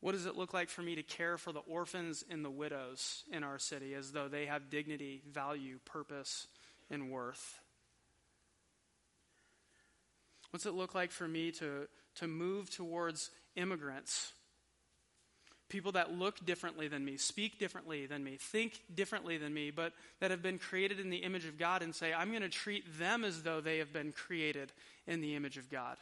What 0.00 0.12
does 0.12 0.26
it 0.26 0.36
look 0.36 0.54
like 0.54 0.68
for 0.68 0.82
me 0.82 0.94
to 0.94 1.02
care 1.02 1.36
for 1.38 1.52
the 1.52 1.60
orphans 1.60 2.24
and 2.28 2.44
the 2.44 2.50
widows 2.50 3.24
in 3.30 3.44
our 3.44 3.58
city 3.58 3.94
as 3.94 4.12
though 4.12 4.28
they 4.28 4.46
have 4.46 4.70
dignity, 4.70 5.22
value, 5.30 5.78
purpose, 5.84 6.48
and 6.90 7.10
worth? 7.10 7.58
What's 10.50 10.66
it 10.66 10.74
look 10.74 10.94
like 10.94 11.12
for 11.12 11.28
me 11.28 11.52
to, 11.52 11.86
to 12.16 12.26
move 12.26 12.70
towards 12.70 13.30
immigrants 13.56 14.32
people 15.70 15.92
that 15.92 16.12
look 16.12 16.44
differently 16.44 16.88
than 16.88 17.04
me, 17.04 17.16
speak 17.16 17.58
differently 17.58 18.04
than 18.04 18.22
me, 18.22 18.36
think 18.38 18.82
differently 18.94 19.38
than 19.38 19.54
me, 19.54 19.70
but 19.70 19.94
that 20.20 20.30
have 20.30 20.42
been 20.42 20.58
created 20.58 21.00
in 21.00 21.08
the 21.08 21.18
image 21.18 21.46
of 21.46 21.56
God 21.56 21.82
and 21.82 21.94
say, 21.94 22.12
I'm 22.12 22.30
going 22.30 22.42
to 22.42 22.50
treat 22.50 22.98
them 22.98 23.24
as 23.24 23.42
though 23.42 23.62
they 23.62 23.78
have 23.78 23.92
been 23.92 24.12
created 24.12 24.72
in 25.06 25.22
the 25.22 25.34
image 25.34 25.56
of 25.56 25.70
God 25.70 25.96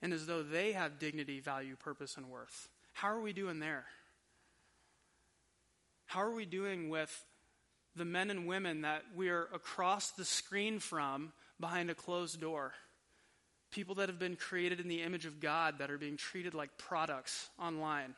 and 0.00 0.12
as 0.12 0.26
though 0.26 0.42
they 0.42 0.72
have 0.72 0.98
dignity, 0.98 1.40
value, 1.40 1.76
purpose, 1.76 2.16
and 2.16 2.30
worth. 2.30 2.68
How 2.92 3.08
are 3.08 3.20
we 3.20 3.32
doing 3.32 3.60
there? 3.60 3.84
How 6.06 6.22
are 6.22 6.34
we 6.34 6.44
doing 6.44 6.88
with 6.88 7.24
the 7.94 8.04
men 8.04 8.30
and 8.30 8.46
women 8.46 8.82
that 8.82 9.02
we 9.14 9.28
are 9.28 9.48
across 9.54 10.10
the 10.10 10.24
screen 10.24 10.78
from 10.78 11.32
behind 11.60 11.90
a 11.90 11.94
closed 11.94 12.40
door? 12.40 12.72
People 13.70 13.94
that 13.96 14.08
have 14.08 14.18
been 14.18 14.36
created 14.36 14.80
in 14.80 14.88
the 14.88 15.02
image 15.02 15.24
of 15.24 15.40
God 15.40 15.78
that 15.78 15.90
are 15.90 15.98
being 15.98 16.16
treated 16.16 16.52
like 16.52 16.76
products 16.76 17.48
online. 17.58 18.14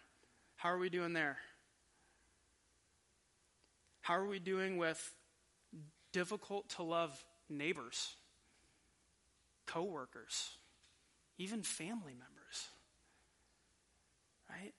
How 0.64 0.70
are 0.70 0.78
we 0.78 0.88
doing 0.88 1.12
there? 1.12 1.36
How 4.00 4.14
are 4.14 4.26
we 4.26 4.38
doing 4.38 4.78
with 4.78 5.14
difficult 6.10 6.70
to 6.70 6.82
love 6.82 7.22
neighbors, 7.50 8.16
coworkers, 9.66 10.56
even 11.36 11.62
family 11.62 12.14
members? 12.14 12.68
Right? 14.48 14.72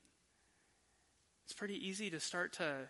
It's 1.44 1.54
pretty 1.54 1.88
easy 1.88 2.10
to 2.10 2.20
start 2.20 2.54
to 2.54 2.90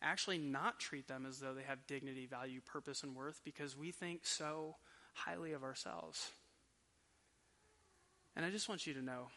actually 0.00 0.38
not 0.38 0.78
treat 0.78 1.08
them 1.08 1.26
as 1.26 1.40
though 1.40 1.52
they 1.52 1.64
have 1.64 1.84
dignity, 1.88 2.26
value, 2.26 2.60
purpose, 2.60 3.02
and 3.02 3.16
worth 3.16 3.40
because 3.44 3.76
we 3.76 3.90
think 3.90 4.24
so 4.24 4.76
highly 5.14 5.52
of 5.52 5.64
ourselves. 5.64 6.30
And 8.36 8.44
I 8.46 8.50
just 8.50 8.68
want 8.68 8.86
you 8.86 8.94
to 8.94 9.02
know, 9.02 9.30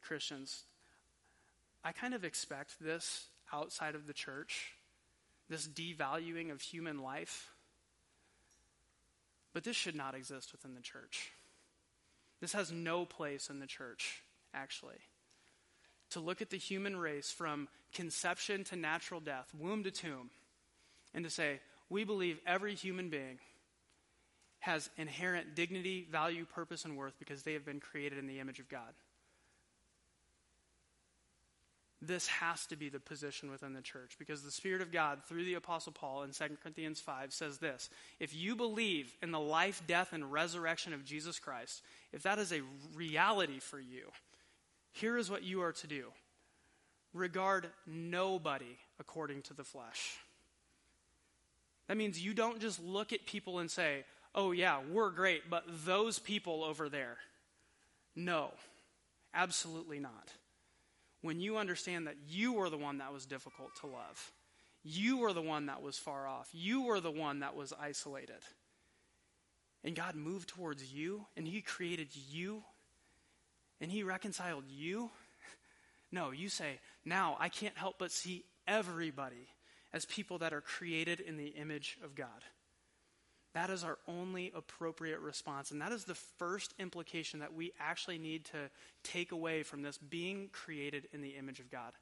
Christians, 0.00 0.64
I 1.84 1.92
kind 1.92 2.14
of 2.14 2.24
expect 2.24 2.80
this 2.80 3.26
outside 3.52 3.94
of 3.94 4.06
the 4.06 4.12
church, 4.12 4.72
this 5.48 5.66
devaluing 5.66 6.50
of 6.50 6.60
human 6.60 6.98
life. 6.98 7.50
But 9.52 9.64
this 9.64 9.76
should 9.76 9.96
not 9.96 10.14
exist 10.14 10.52
within 10.52 10.74
the 10.74 10.80
church. 10.80 11.32
This 12.40 12.52
has 12.54 12.72
no 12.72 13.04
place 13.04 13.50
in 13.50 13.58
the 13.58 13.66
church, 13.66 14.22
actually. 14.54 14.96
To 16.10 16.20
look 16.20 16.40
at 16.42 16.50
the 16.50 16.56
human 16.56 16.96
race 16.96 17.30
from 17.30 17.68
conception 17.92 18.64
to 18.64 18.76
natural 18.76 19.20
death, 19.20 19.48
womb 19.58 19.84
to 19.84 19.90
tomb, 19.90 20.30
and 21.14 21.24
to 21.24 21.30
say, 21.30 21.60
we 21.88 22.04
believe 22.04 22.40
every 22.46 22.74
human 22.74 23.10
being 23.10 23.38
has 24.60 24.88
inherent 24.96 25.54
dignity, 25.54 26.06
value, 26.10 26.46
purpose, 26.46 26.84
and 26.84 26.96
worth 26.96 27.18
because 27.18 27.42
they 27.42 27.52
have 27.52 27.64
been 27.64 27.80
created 27.80 28.18
in 28.18 28.26
the 28.26 28.40
image 28.40 28.60
of 28.60 28.68
God. 28.68 28.94
This 32.04 32.26
has 32.26 32.66
to 32.66 32.76
be 32.76 32.88
the 32.88 32.98
position 32.98 33.48
within 33.48 33.74
the 33.74 33.80
church 33.80 34.16
because 34.18 34.42
the 34.42 34.50
Spirit 34.50 34.82
of 34.82 34.90
God, 34.90 35.20
through 35.28 35.44
the 35.44 35.54
Apostle 35.54 35.92
Paul 35.92 36.24
in 36.24 36.32
2 36.32 36.56
Corinthians 36.60 36.98
5, 37.00 37.32
says 37.32 37.58
this 37.58 37.90
If 38.18 38.34
you 38.34 38.56
believe 38.56 39.14
in 39.22 39.30
the 39.30 39.38
life, 39.38 39.82
death, 39.86 40.12
and 40.12 40.32
resurrection 40.32 40.92
of 40.92 41.04
Jesus 41.04 41.38
Christ, 41.38 41.80
if 42.12 42.24
that 42.24 42.40
is 42.40 42.52
a 42.52 42.62
reality 42.96 43.60
for 43.60 43.78
you, 43.78 44.10
here 44.90 45.16
is 45.16 45.30
what 45.30 45.44
you 45.44 45.62
are 45.62 45.72
to 45.72 45.86
do 45.86 46.06
regard 47.14 47.68
nobody 47.86 48.78
according 48.98 49.42
to 49.42 49.54
the 49.54 49.64
flesh. 49.64 50.16
That 51.86 51.96
means 51.96 52.20
you 52.20 52.34
don't 52.34 52.60
just 52.60 52.82
look 52.82 53.12
at 53.12 53.26
people 53.26 53.60
and 53.60 53.70
say, 53.70 54.04
oh, 54.34 54.50
yeah, 54.50 54.80
we're 54.90 55.10
great, 55.10 55.48
but 55.48 55.64
those 55.84 56.18
people 56.18 56.64
over 56.64 56.88
there. 56.88 57.18
No, 58.16 58.50
absolutely 59.34 60.00
not 60.00 60.32
when 61.22 61.40
you 61.40 61.56
understand 61.56 62.06
that 62.06 62.16
you 62.28 62.52
were 62.52 62.68
the 62.68 62.76
one 62.76 62.98
that 62.98 63.12
was 63.12 63.26
difficult 63.26 63.74
to 63.80 63.86
love. 63.86 64.32
You 64.84 65.18
were 65.18 65.32
the 65.32 65.40
one 65.42 65.66
that 65.66 65.80
was 65.80 65.96
far 65.96 66.26
off. 66.26 66.48
You 66.52 66.82
were 66.82 67.00
the 67.00 67.10
one 67.10 67.40
that 67.40 67.54
was 67.54 67.72
isolated. 67.80 68.42
And 69.84 69.94
God 69.94 70.16
moved 70.16 70.48
towards 70.48 70.92
you, 70.92 71.26
and 71.36 71.46
He 71.46 71.60
created 71.60 72.08
you, 72.14 72.62
and 73.80 73.90
He 73.90 74.02
reconciled 74.02 74.64
you. 74.68 75.10
No, 76.14 76.30
you 76.30 76.50
say, 76.50 76.78
now 77.06 77.38
I 77.40 77.48
can't 77.48 77.74
help 77.74 77.94
but 77.98 78.12
see 78.12 78.44
everybody 78.68 79.48
as 79.94 80.04
people 80.04 80.36
that 80.40 80.52
are 80.52 80.60
created 80.60 81.20
in 81.20 81.38
the 81.38 81.46
image 81.46 81.96
of 82.04 82.14
God. 82.14 82.28
That 83.54 83.68
is 83.68 83.84
our 83.84 83.98
only 84.08 84.50
appropriate 84.54 85.20
response. 85.20 85.70
And 85.70 85.80
that 85.82 85.92
is 85.92 86.04
the 86.04 86.14
first 86.14 86.72
implication 86.78 87.40
that 87.40 87.52
we 87.52 87.72
actually 87.78 88.18
need 88.18 88.46
to 88.46 88.70
take 89.02 89.32
away 89.32 89.62
from 89.62 89.82
this 89.82 89.98
being 89.98 90.48
created 90.52 91.08
in 91.12 91.20
the 91.20 91.36
image 91.36 91.60
of 91.60 91.70
God. 91.70 91.92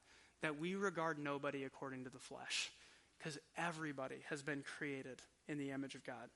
That 0.41 0.59
we 0.59 0.75
regard 0.75 1.19
nobody 1.19 1.65
according 1.65 2.05
to 2.05 2.09
the 2.09 2.19
flesh. 2.19 2.71
Because 3.17 3.37
everybody 3.57 4.23
has 4.29 4.41
been 4.41 4.63
created 4.77 5.21
in 5.47 5.57
the 5.57 5.71
image 5.71 5.93
of 5.93 6.05
God. 6.05 6.29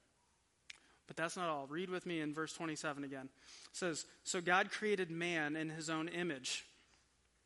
But 1.08 1.16
that's 1.16 1.38
not 1.38 1.50
all. 1.50 1.66
Read 1.68 1.90
with 1.90 2.06
me 2.06 2.20
in 2.20 2.34
verse 2.34 2.54
27 2.54 3.04
again. 3.04 3.30
It 3.72 3.78
says, 3.78 4.06
So 4.24 4.42
God 4.42 4.70
created 4.70 5.10
man 5.12 5.56
in 5.56 5.70
his 5.70 5.90
own 5.90 6.10
image. 6.10 6.66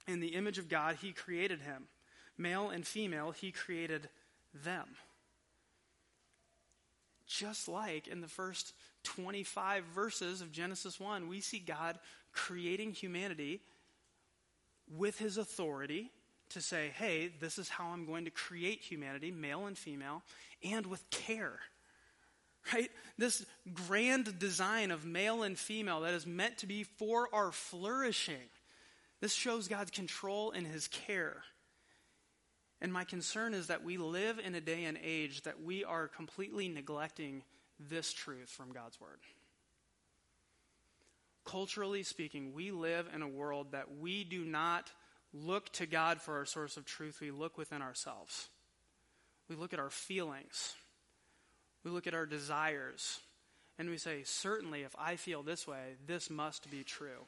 In 0.08 0.22
the 0.22 0.30
image 0.30 0.58
of 0.58 0.70
God, 0.70 0.98
he 1.02 1.12
created 1.12 1.62
him. 1.62 1.84
Male 2.38 2.70
and 2.70 2.88
female, 2.88 3.32
he 3.32 3.52
created 3.52 4.10
them 4.54 4.88
just 7.30 7.68
like 7.68 8.08
in 8.08 8.22
the 8.22 8.28
first 8.28 8.74
25 9.04 9.84
verses 9.96 10.42
of 10.42 10.52
Genesis 10.52 11.00
1, 11.00 11.30
we 11.30 11.40
see 11.40 11.60
God 11.60 12.00
creating 12.34 12.94
humanity 12.94 13.62
with 14.98 15.20
his 15.20 15.38
authority 15.38 16.12
to 16.50 16.62
say, 16.62 16.92
hey, 16.96 17.32
this 17.40 17.60
is 17.60 17.70
how 17.70 17.90
I'm 17.90 18.06
going 18.06 18.26
to 18.26 18.32
create 18.32 18.82
humanity, 18.82 19.30
male 19.30 19.68
and 19.68 19.78
female, 19.78 20.24
and 20.64 20.88
with 20.88 21.08
care. 21.12 21.60
Right? 22.74 22.92
This 23.18 23.46
grand 23.74 24.40
design 24.40 24.90
of 24.90 25.06
male 25.06 25.44
and 25.44 25.58
female 25.58 26.02
that 26.02 26.14
is 26.16 26.26
meant 26.26 26.58
to 26.60 26.68
be 26.68 26.84
for 26.84 27.30
our 27.32 27.52
flourishing. 27.52 28.50
This 29.22 29.34
shows 29.34 29.68
God's 29.68 29.92
control 29.92 30.52
and 30.52 30.66
his 30.66 30.88
care. 30.88 31.44
And 32.82 32.94
my 32.94 33.04
concern 33.04 33.54
is 33.54 33.68
that 33.68 33.84
we 33.84 33.98
live 33.98 34.40
in 34.40 34.56
a 34.56 34.62
day 34.62 34.86
and 34.86 34.98
age 35.04 35.42
that 35.42 35.62
we 35.62 35.84
are 35.84 36.08
completely 36.08 36.70
neglecting 36.70 37.44
this 37.80 38.14
truth 38.14 38.50
from 38.50 38.72
God's 38.72 39.00
Word. 39.02 39.20
Culturally 41.46 42.04
speaking, 42.04 42.54
we 42.54 42.72
live 42.72 43.08
in 43.14 43.22
a 43.22 43.28
world 43.28 43.72
that 43.72 43.98
we 44.00 44.24
do 44.24 44.46
not 44.46 44.92
look 45.34 45.72
to 45.74 45.86
God 45.86 46.22
for 46.22 46.38
our 46.38 46.46
source 46.46 46.78
of 46.78 46.86
truth, 46.86 47.20
we 47.22 47.32
look 47.32 47.58
within 47.58 47.82
ourselves. 47.82 48.50
We 49.48 49.56
look 49.56 49.74
at 49.74 49.80
our 49.80 49.90
feelings, 49.90 50.76
we 51.84 51.92
look 51.92 52.06
at 52.06 52.14
our 52.14 52.28
desires, 52.28 53.20
and 53.80 53.90
we 53.90 53.98
say, 53.98 54.22
certainly, 54.24 54.84
if 54.84 54.96
I 54.98 55.16
feel 55.16 55.42
this 55.42 55.68
way, 55.68 55.96
this 56.06 56.30
must 56.30 56.70
be 56.70 56.84
true. 56.84 57.26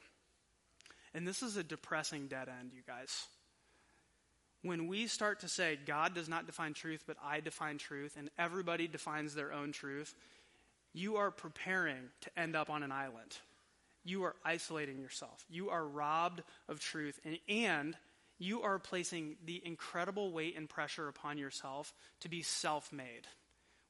And 1.14 1.26
this 1.26 1.42
is 1.42 1.56
a 1.56 1.64
depressing 1.64 2.28
dead 2.28 2.48
end, 2.48 2.72
you 2.74 2.82
guys. 2.86 3.26
When 4.62 4.86
we 4.86 5.08
start 5.08 5.40
to 5.40 5.48
say, 5.48 5.78
God 5.86 6.14
does 6.14 6.28
not 6.28 6.46
define 6.46 6.72
truth, 6.72 7.02
but 7.06 7.16
I 7.22 7.40
define 7.40 7.78
truth, 7.78 8.16
and 8.16 8.30
everybody 8.38 8.86
defines 8.86 9.34
their 9.34 9.52
own 9.52 9.72
truth, 9.72 10.14
you 10.92 11.16
are 11.16 11.30
preparing 11.30 12.10
to 12.20 12.38
end 12.38 12.54
up 12.54 12.70
on 12.70 12.82
an 12.82 12.92
island. 12.92 13.36
You 14.04 14.24
are 14.24 14.36
isolating 14.44 14.98
yourself. 14.98 15.44
You 15.50 15.70
are 15.70 15.84
robbed 15.84 16.42
of 16.68 16.80
truth, 16.80 17.18
and, 17.24 17.38
and 17.48 17.96
you 18.38 18.62
are 18.62 18.78
placing 18.78 19.36
the 19.44 19.62
incredible 19.64 20.32
weight 20.32 20.56
and 20.56 20.68
pressure 20.68 21.08
upon 21.08 21.38
yourself 21.38 21.94
to 22.20 22.28
be 22.28 22.42
self 22.42 22.92
made. 22.92 23.26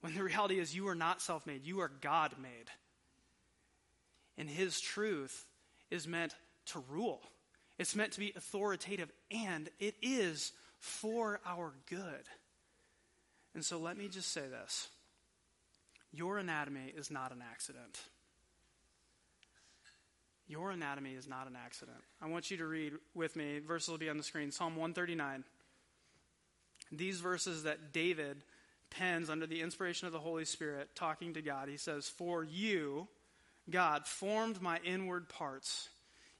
When 0.01 0.15
the 0.15 0.23
reality 0.23 0.59
is, 0.59 0.75
you 0.75 0.89
are 0.89 0.95
not 0.95 1.23
self 1.23 1.47
made, 1.47 1.65
you 1.65 1.81
are 1.81 1.91
God 2.01 2.35
made. 2.41 2.71
And 4.37 4.49
His 4.49 4.81
truth 4.81 5.47
is 5.91 6.07
meant 6.07 6.35
to 6.67 6.83
rule, 6.89 7.23
it's 7.79 7.97
meant 7.97 8.13
to 8.13 8.21
be 8.21 8.33
authoritative, 8.37 9.11
and 9.31 9.69
it 9.81 9.95
is 10.03 10.53
for 10.79 11.41
our 11.47 11.75
good. 11.89 12.29
And 13.55 13.65
so 13.65 13.79
let 13.79 13.97
me 13.97 14.09
just 14.09 14.33
say 14.33 14.43
this 14.49 14.89
your 16.13 16.39
anatomy 16.39 16.93
is 16.95 17.11
not 17.11 17.33
an 17.33 17.43
accident. 17.51 17.99
Your 20.49 20.71
anatomy 20.71 21.15
is 21.15 21.27
not 21.27 21.47
an 21.47 21.57
accident. 21.57 21.97
I 22.21 22.29
want 22.29 22.51
you 22.51 22.59
to 22.59 22.67
read 22.67 22.93
with 23.15 23.37
me, 23.37 23.61
verses 23.61 23.89
will 23.89 23.99
be 23.99 24.11
on 24.11 24.19
the 24.19 24.23
screen 24.23 24.51
Psalm 24.51 24.77
139. 24.77 25.45
These 26.91 27.21
verses 27.21 27.63
that 27.63 27.93
David 27.93 28.45
pens 28.91 29.31
under 29.31 29.47
the 29.47 29.63
inspiration 29.63 30.07
of 30.07 30.13
the 30.13 30.19
Holy 30.19 30.45
Spirit, 30.45 30.91
talking 30.95 31.33
to 31.35 31.43
God, 31.43 31.69
he 31.69 31.79
says, 31.79 32.09
For 32.09 32.45
you, 32.45 33.09
God, 33.71 34.07
formed 34.07 34.61
my 34.61 34.79
inward 34.85 35.31
parts. 35.31 35.89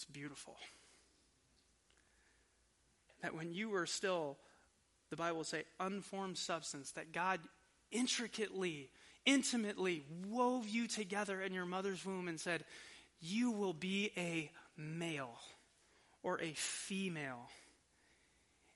It's 0.00 0.06
beautiful. 0.06 0.56
That 3.20 3.34
when 3.34 3.52
you 3.52 3.68
were 3.68 3.84
still, 3.84 4.38
the 5.10 5.16
Bible 5.16 5.36
will 5.36 5.44
say, 5.44 5.64
unformed 5.78 6.38
substance, 6.38 6.92
that 6.92 7.12
God 7.12 7.38
intricately, 7.90 8.88
intimately 9.26 10.06
wove 10.26 10.66
you 10.66 10.86
together 10.86 11.42
in 11.42 11.52
your 11.52 11.66
mother's 11.66 12.02
womb 12.06 12.28
and 12.28 12.40
said, 12.40 12.64
You 13.20 13.50
will 13.50 13.74
be 13.74 14.10
a 14.16 14.50
male 14.74 15.38
or 16.22 16.40
a 16.40 16.54
female. 16.54 17.50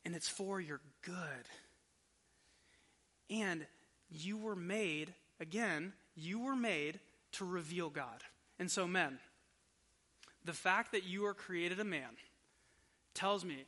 And 0.04 0.14
it's 0.14 0.28
for 0.28 0.60
your 0.60 0.82
good. 1.00 1.48
And 3.30 3.66
you 4.10 4.36
were 4.36 4.56
made, 4.56 5.14
again, 5.40 5.94
you 6.14 6.40
were 6.40 6.54
made 6.54 7.00
to 7.32 7.46
reveal 7.46 7.88
God. 7.88 8.22
And 8.58 8.70
so, 8.70 8.86
men, 8.86 9.18
the 10.44 10.52
fact 10.52 10.92
that 10.92 11.04
you 11.04 11.24
are 11.26 11.34
created 11.34 11.80
a 11.80 11.84
man 11.84 12.10
tells 13.14 13.44
me 13.44 13.64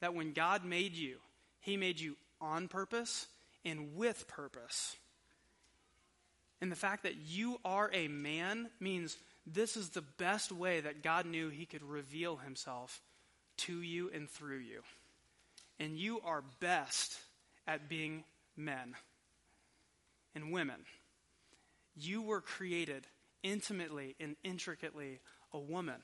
that 0.00 0.14
when 0.14 0.32
God 0.32 0.64
made 0.64 0.94
you, 0.94 1.18
he 1.60 1.76
made 1.76 2.00
you 2.00 2.16
on 2.40 2.68
purpose 2.68 3.26
and 3.64 3.96
with 3.96 4.26
purpose. 4.28 4.96
And 6.60 6.72
the 6.72 6.76
fact 6.76 7.02
that 7.02 7.16
you 7.16 7.58
are 7.64 7.90
a 7.92 8.08
man 8.08 8.70
means 8.80 9.16
this 9.46 9.76
is 9.76 9.90
the 9.90 10.02
best 10.02 10.50
way 10.50 10.80
that 10.80 11.02
God 11.02 11.26
knew 11.26 11.48
he 11.48 11.66
could 11.66 11.82
reveal 11.82 12.36
himself 12.36 13.00
to 13.58 13.80
you 13.80 14.10
and 14.12 14.28
through 14.28 14.58
you. 14.58 14.80
And 15.78 15.98
you 15.98 16.20
are 16.24 16.42
best 16.60 17.18
at 17.66 17.88
being 17.88 18.24
men 18.56 18.94
and 20.34 20.52
women. 20.52 20.80
You 21.94 22.22
were 22.22 22.40
created 22.40 23.06
intimately 23.42 24.16
and 24.18 24.36
intricately 24.42 25.20
a 25.56 25.60
woman 25.60 25.96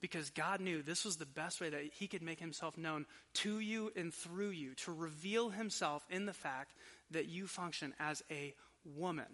because 0.00 0.30
God 0.30 0.60
knew 0.60 0.82
this 0.82 1.04
was 1.04 1.16
the 1.16 1.26
best 1.26 1.60
way 1.60 1.70
that 1.70 1.82
He 1.94 2.06
could 2.06 2.22
make 2.22 2.38
Himself 2.38 2.76
known 2.76 3.06
to 3.34 3.58
you 3.58 3.90
and 3.96 4.12
through 4.12 4.50
you, 4.50 4.74
to 4.84 4.92
reveal 4.92 5.48
Himself 5.50 6.04
in 6.10 6.26
the 6.26 6.32
fact 6.32 6.72
that 7.10 7.26
you 7.26 7.46
function 7.46 7.94
as 7.98 8.22
a 8.30 8.54
woman. 8.84 9.24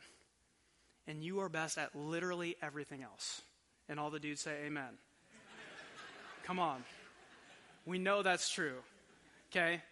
And 1.09 1.25
you 1.25 1.41
are 1.41 1.49
best 1.49 1.77
at 1.77 1.97
literally 1.97 2.57
everything 2.63 3.03
else. 3.03 3.43
And 3.89 3.99
all 3.99 4.11
the 4.11 4.21
dudes 4.21 4.43
say, 4.43 4.65
Amen. 4.67 4.91
Come 6.45 6.61
on. 6.61 6.85
We 7.85 7.99
know 7.99 8.23
that's 8.23 8.49
true. 8.49 8.77
Okay? 9.51 9.83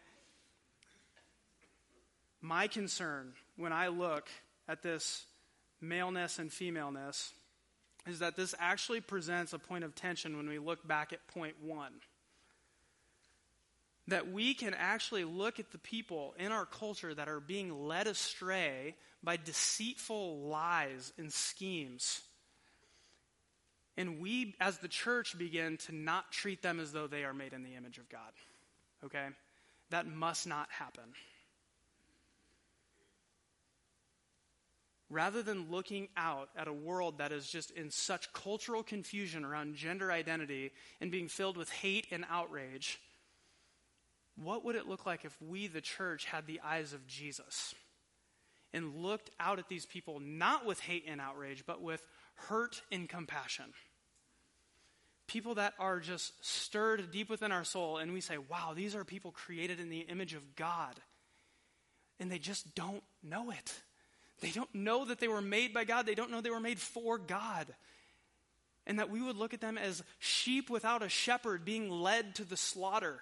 My 2.41 2.69
concern 2.69 3.33
when 3.57 3.73
I 3.73 3.88
look 3.88 4.29
at 4.69 4.83
this 4.83 5.25
maleness 5.81 6.38
and 6.38 6.53
femaleness 6.53 7.33
is 8.09 8.21
that 8.21 8.37
this 8.37 8.55
actually 8.59 9.01
presents 9.01 9.53
a 9.53 9.59
point 9.59 9.85
of 9.85 9.94
tension 9.94 10.37
when 10.37 10.49
we 10.49 10.59
look 10.59 10.87
back 10.87 11.12
at 11.12 11.27
point 11.29 11.55
one. 11.62 11.92
That 14.09 14.33
we 14.33 14.55
can 14.55 14.75
actually 14.75 15.25
look 15.25 15.61
at 15.61 15.71
the 15.71 15.79
people 15.79 16.35
in 16.38 16.51
our 16.51 16.64
culture 16.64 17.14
that 17.14 17.29
are 17.29 17.40
being 17.40 17.87
led 17.87 18.07
astray 18.07 18.94
by 19.23 19.37
deceitful 19.37 20.49
lies 20.49 21.12
and 21.18 21.33
schemes. 21.33 22.23
And 23.97 24.21
we, 24.21 24.55
as 24.61 24.79
the 24.79 24.88
church, 24.88 25.37
begin 25.37 25.77
to 25.87 25.94
not 25.94 26.31
treat 26.31 26.62
them 26.62 26.79
as 26.79 26.92
though 26.92 27.09
they 27.09 27.25
are 27.25 27.35
made 27.35 27.53
in 27.53 27.64
the 27.64 27.75
image 27.75 27.99
of 27.99 28.09
God. 28.09 28.33
Okay? 29.05 29.27
That 29.90 30.07
must 30.07 30.47
not 30.47 30.68
happen. 30.71 31.05
Rather 35.11 35.42
than 35.42 35.71
looking 35.71 36.09
out 36.16 36.51
at 36.57 36.68
a 36.68 36.73
world 36.73 37.18
that 37.18 37.33
is 37.33 37.49
just 37.49 37.71
in 37.71 37.90
such 37.90 38.33
cultural 38.33 38.83
confusion 38.83 39.44
around 39.44 39.75
gender 39.75 40.12
identity 40.12 40.71
and 41.01 41.11
being 41.11 41.29
filled 41.29 41.57
with 41.57 41.71
hate 41.71 42.07
and 42.11 42.25
outrage, 42.31 43.01
what 44.37 44.64
would 44.64 44.77
it 44.77 44.87
look 44.87 45.07
like 45.07 45.25
if 45.25 45.37
we, 45.40 45.66
the 45.66 45.81
church, 45.81 46.27
had 46.27 46.47
the 46.47 46.61
eyes 46.62 46.92
of 46.92 47.07
Jesus 47.07 47.75
and 48.73 48.97
looked 48.97 49.31
out 49.40 49.59
at 49.59 49.68
these 49.68 49.87
people 49.87 50.21
not 50.21 50.66
with 50.66 50.79
hate 50.81 51.05
and 51.09 51.21
outrage, 51.21 51.64
but 51.66 51.81
with 51.81 52.07
hurt 52.35 52.83
and 52.92 53.09
compassion? 53.09 53.73
People 55.27 55.57
that 55.57 55.75
are 55.79 56.01
just 56.01 56.33
stirred 56.44 57.11
deep 57.11 57.29
within 57.29 57.53
our 57.53 57.64
soul, 57.64 57.99
and 57.99 58.12
we 58.12 58.21
say, 58.21 58.38
wow, 58.38 58.73
these 58.75 58.94
are 58.94 59.05
people 59.05 59.31
created 59.31 59.81
in 59.81 59.88
the 59.88 60.01
image 60.01 60.35
of 60.35 60.55
God. 60.55 60.94
And 62.21 62.31
they 62.31 62.38
just 62.38 62.75
don't 62.75 63.03
know 63.23 63.51
it. 63.51 63.75
They 64.40 64.51
don't 64.51 64.72
know 64.74 65.05
that 65.05 65.18
they 65.20 65.29
were 65.29 65.42
made 65.42 65.74
by 65.74 65.85
God. 65.85 66.07
They 66.07 66.14
don't 66.14 66.31
know 66.31 66.40
they 66.40 66.51
were 66.51 66.61
made 66.61 66.79
for 66.79 67.18
God. 67.18 67.66
And 68.87 68.98
that 68.98 69.11
we 69.11 69.20
would 69.20 69.37
look 69.37 69.53
at 69.53 69.61
them 69.61 69.77
as 69.77 70.03
sheep 70.18 70.70
without 70.70 71.03
a 71.03 71.09
shepherd 71.09 71.64
being 71.64 71.90
led 71.90 72.37
to 72.37 72.44
the 72.44 72.57
slaughter. 72.57 73.20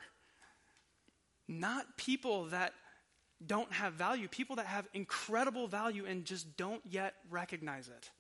Not 1.48 1.96
people 1.96 2.46
that 2.46 2.72
don't 3.44 3.72
have 3.72 3.94
value, 3.94 4.28
people 4.28 4.56
that 4.56 4.66
have 4.66 4.86
incredible 4.94 5.66
value 5.68 6.04
and 6.06 6.24
just 6.24 6.56
don't 6.56 6.82
yet 6.88 7.14
recognize 7.30 7.88
it. 7.88 8.10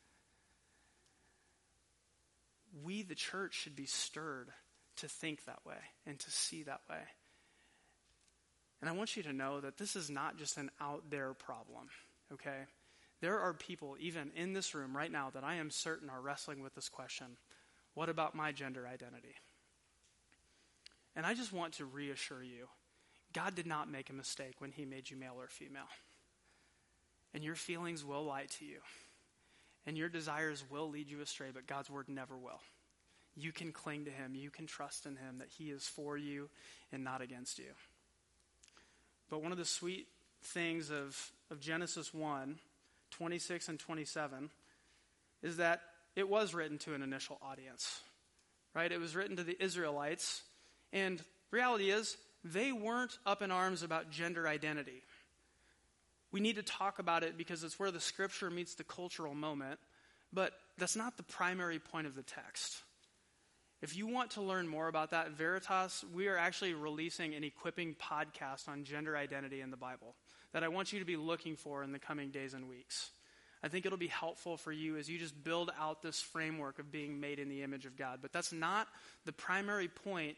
We, 2.84 3.02
the 3.02 3.14
church, 3.14 3.54
should 3.54 3.76
be 3.76 3.86
stirred 3.86 4.48
to 4.96 5.08
think 5.08 5.44
that 5.44 5.64
way 5.64 5.76
and 6.06 6.18
to 6.18 6.30
see 6.30 6.62
that 6.64 6.80
way. 6.90 7.00
And 8.80 8.90
I 8.90 8.92
want 8.92 9.16
you 9.16 9.22
to 9.22 9.32
know 9.32 9.60
that 9.60 9.78
this 9.78 9.96
is 9.96 10.10
not 10.10 10.36
just 10.36 10.58
an 10.58 10.70
out 10.80 11.04
there 11.10 11.32
problem, 11.32 11.88
okay? 12.32 12.66
There 13.20 13.40
are 13.40 13.54
people, 13.54 13.96
even 13.98 14.30
in 14.36 14.52
this 14.52 14.74
room 14.74 14.96
right 14.96 15.10
now, 15.10 15.30
that 15.30 15.44
I 15.44 15.56
am 15.56 15.70
certain 15.70 16.10
are 16.10 16.20
wrestling 16.20 16.62
with 16.62 16.74
this 16.74 16.88
question 16.88 17.38
What 17.94 18.08
about 18.08 18.34
my 18.34 18.52
gender 18.52 18.86
identity? 18.86 19.34
And 21.14 21.24
I 21.24 21.32
just 21.32 21.52
want 21.52 21.74
to 21.74 21.86
reassure 21.86 22.42
you 22.42 22.68
God 23.32 23.54
did 23.54 23.66
not 23.66 23.90
make 23.90 24.08
a 24.08 24.14
mistake 24.14 24.54
when 24.60 24.72
He 24.72 24.84
made 24.84 25.10
you 25.10 25.16
male 25.16 25.36
or 25.38 25.48
female. 25.48 25.88
And 27.34 27.44
your 27.44 27.54
feelings 27.54 28.02
will 28.02 28.24
lie 28.24 28.46
to 28.58 28.64
you, 28.64 28.78
and 29.86 29.96
your 29.98 30.08
desires 30.08 30.64
will 30.70 30.88
lead 30.88 31.10
you 31.10 31.20
astray, 31.20 31.48
but 31.52 31.66
God's 31.66 31.90
word 31.90 32.08
never 32.08 32.36
will. 32.36 32.60
You 33.34 33.52
can 33.52 33.72
cling 33.72 34.06
to 34.06 34.10
Him, 34.10 34.34
you 34.34 34.50
can 34.50 34.66
trust 34.66 35.04
in 35.04 35.16
Him 35.16 35.38
that 35.38 35.50
He 35.58 35.64
is 35.64 35.86
for 35.86 36.16
you 36.16 36.48
and 36.92 37.04
not 37.04 37.20
against 37.20 37.58
you. 37.58 37.72
But 39.28 39.42
one 39.42 39.52
of 39.52 39.58
the 39.58 39.66
sweet 39.66 40.06
things 40.42 40.90
of, 40.90 41.32
of 41.50 41.60
Genesis 41.60 42.14
1 42.14 42.58
26 43.12 43.68
and 43.68 43.78
27. 43.78 44.50
is 45.42 45.58
that 45.58 45.80
it 46.14 46.28
was 46.28 46.54
written 46.54 46.78
to 46.78 46.94
an 46.94 47.02
initial 47.02 47.38
audience, 47.42 48.00
right? 48.74 48.90
It 48.90 49.00
was 49.00 49.14
written 49.14 49.36
to 49.36 49.44
the 49.44 49.62
Israelites. 49.62 50.42
And 50.92 51.22
reality 51.50 51.90
is, 51.90 52.16
they 52.44 52.72
weren't 52.72 53.18
up 53.26 53.42
in 53.42 53.50
arms 53.50 53.82
about 53.82 54.10
gender 54.10 54.48
identity. 54.48 55.02
We 56.32 56.40
need 56.40 56.56
to 56.56 56.62
talk 56.62 56.98
about 56.98 57.22
it 57.22 57.36
because 57.36 57.64
it's 57.64 57.78
where 57.78 57.90
the 57.90 58.00
scripture 58.00 58.50
meets 58.50 58.74
the 58.74 58.84
cultural 58.84 59.34
moment, 59.34 59.78
but 60.32 60.52
that's 60.78 60.96
not 60.96 61.16
the 61.16 61.22
primary 61.22 61.78
point 61.78 62.06
of 62.06 62.14
the 62.14 62.22
text. 62.22 62.82
If 63.82 63.96
you 63.96 64.06
want 64.06 64.32
to 64.32 64.42
learn 64.42 64.66
more 64.66 64.88
about 64.88 65.10
that, 65.10 65.32
Veritas, 65.32 66.04
we 66.14 66.28
are 66.28 66.36
actually 66.36 66.74
releasing 66.74 67.34
an 67.34 67.44
equipping 67.44 67.94
podcast 67.94 68.68
on 68.68 68.84
gender 68.84 69.16
identity 69.16 69.60
in 69.60 69.70
the 69.70 69.76
Bible 69.76 70.14
that 70.52 70.64
I 70.64 70.68
want 70.68 70.92
you 70.92 70.98
to 70.98 71.04
be 71.04 71.16
looking 71.16 71.56
for 71.56 71.82
in 71.82 71.92
the 71.92 71.98
coming 71.98 72.30
days 72.30 72.54
and 72.54 72.68
weeks. 72.68 73.10
I 73.62 73.68
think 73.68 73.86
it'll 73.86 73.98
be 73.98 74.06
helpful 74.06 74.56
for 74.56 74.72
you 74.72 74.96
as 74.96 75.08
you 75.08 75.18
just 75.18 75.42
build 75.42 75.70
out 75.78 76.02
this 76.02 76.20
framework 76.20 76.78
of 76.78 76.92
being 76.92 77.20
made 77.20 77.38
in 77.38 77.48
the 77.48 77.62
image 77.62 77.86
of 77.86 77.96
God. 77.96 78.18
But 78.22 78.32
that's 78.32 78.52
not 78.52 78.86
the 79.24 79.32
primary 79.32 79.88
point 79.88 80.36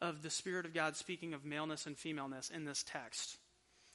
of 0.00 0.22
the 0.22 0.30
Spirit 0.30 0.66
of 0.66 0.74
God 0.74 0.96
speaking 0.96 1.32
of 1.32 1.44
maleness 1.44 1.86
and 1.86 1.96
femaleness 1.96 2.50
in 2.50 2.64
this 2.64 2.84
text. 2.86 3.38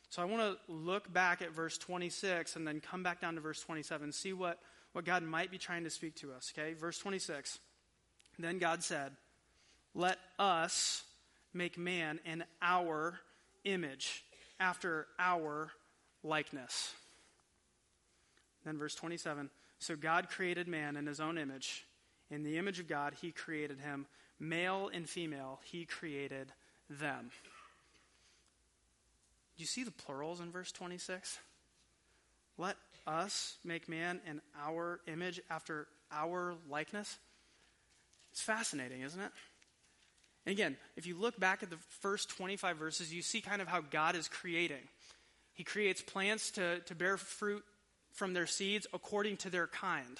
So 0.09 0.21
I 0.21 0.25
want 0.25 0.41
to 0.41 0.71
look 0.71 1.11
back 1.11 1.41
at 1.41 1.51
verse 1.51 1.77
26 1.77 2.55
and 2.55 2.65
then 2.65 2.79
come 2.79 3.03
back 3.03 3.21
down 3.21 3.35
to 3.35 3.41
verse 3.41 3.61
27, 3.61 4.13
see 4.13 4.33
what, 4.33 4.59
what 4.93 5.05
God 5.05 5.21
might 5.21 5.51
be 5.51 5.57
trying 5.57 5.83
to 5.83 5.89
speak 5.89 6.15
to 6.17 6.31
us. 6.31 6.53
Okay, 6.57 6.73
verse 6.73 6.97
26. 6.99 7.59
Then 8.39 8.57
God 8.57 8.83
said, 8.83 9.11
Let 9.93 10.17
us 10.39 11.03
make 11.53 11.77
man 11.77 12.19
in 12.25 12.43
our 12.61 13.19
image, 13.63 14.23
after 14.59 15.07
our 15.19 15.71
likeness. 16.23 16.93
Then 18.65 18.77
verse 18.77 18.95
27 18.95 19.49
So 19.79 19.95
God 19.95 20.29
created 20.29 20.67
man 20.67 20.97
in 20.97 21.05
his 21.05 21.19
own 21.19 21.37
image. 21.37 21.85
In 22.29 22.43
the 22.43 22.57
image 22.57 22.79
of 22.79 22.87
God, 22.87 23.13
he 23.21 23.31
created 23.31 23.79
him. 23.79 24.05
Male 24.39 24.89
and 24.93 25.07
female, 25.07 25.59
he 25.63 25.85
created 25.85 26.51
them. 26.89 27.31
Do 29.55 29.61
you 29.61 29.65
see 29.65 29.83
the 29.83 29.91
plurals 29.91 30.39
in 30.39 30.51
verse 30.51 30.71
26? 30.71 31.39
Let 32.57 32.75
us 33.07 33.57
make 33.63 33.89
man 33.89 34.19
in 34.27 34.41
our 34.61 34.99
image 35.07 35.41
after 35.49 35.87
our 36.11 36.55
likeness. 36.69 37.17
It's 38.31 38.41
fascinating, 38.41 39.01
isn't 39.01 39.19
it? 39.19 39.31
And 40.47 40.53
again, 40.53 40.77
if 40.95 41.05
you 41.05 41.17
look 41.19 41.37
back 41.37 41.61
at 41.61 41.69
the 41.69 41.75
first 41.99 42.29
25 42.29 42.77
verses, 42.77 43.13
you 43.13 43.21
see 43.21 43.41
kind 43.41 43.61
of 43.61 43.67
how 43.67 43.81
God 43.81 44.15
is 44.15 44.29
creating. 44.29 44.87
He 45.53 45.65
creates 45.65 46.01
plants 46.01 46.51
to, 46.51 46.79
to 46.79 46.95
bear 46.95 47.17
fruit 47.17 47.65
from 48.13 48.31
their 48.31 48.47
seeds 48.47 48.87
according 48.93 49.35
to 49.37 49.49
their 49.49 49.67
kind. 49.67 50.17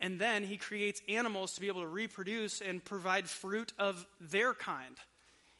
And 0.00 0.20
then 0.20 0.44
he 0.44 0.56
creates 0.56 1.02
animals 1.08 1.54
to 1.54 1.60
be 1.60 1.66
able 1.66 1.80
to 1.80 1.88
reproduce 1.88 2.60
and 2.60 2.84
provide 2.84 3.28
fruit 3.28 3.72
of 3.80 4.06
their 4.20 4.54
kind. 4.54 4.94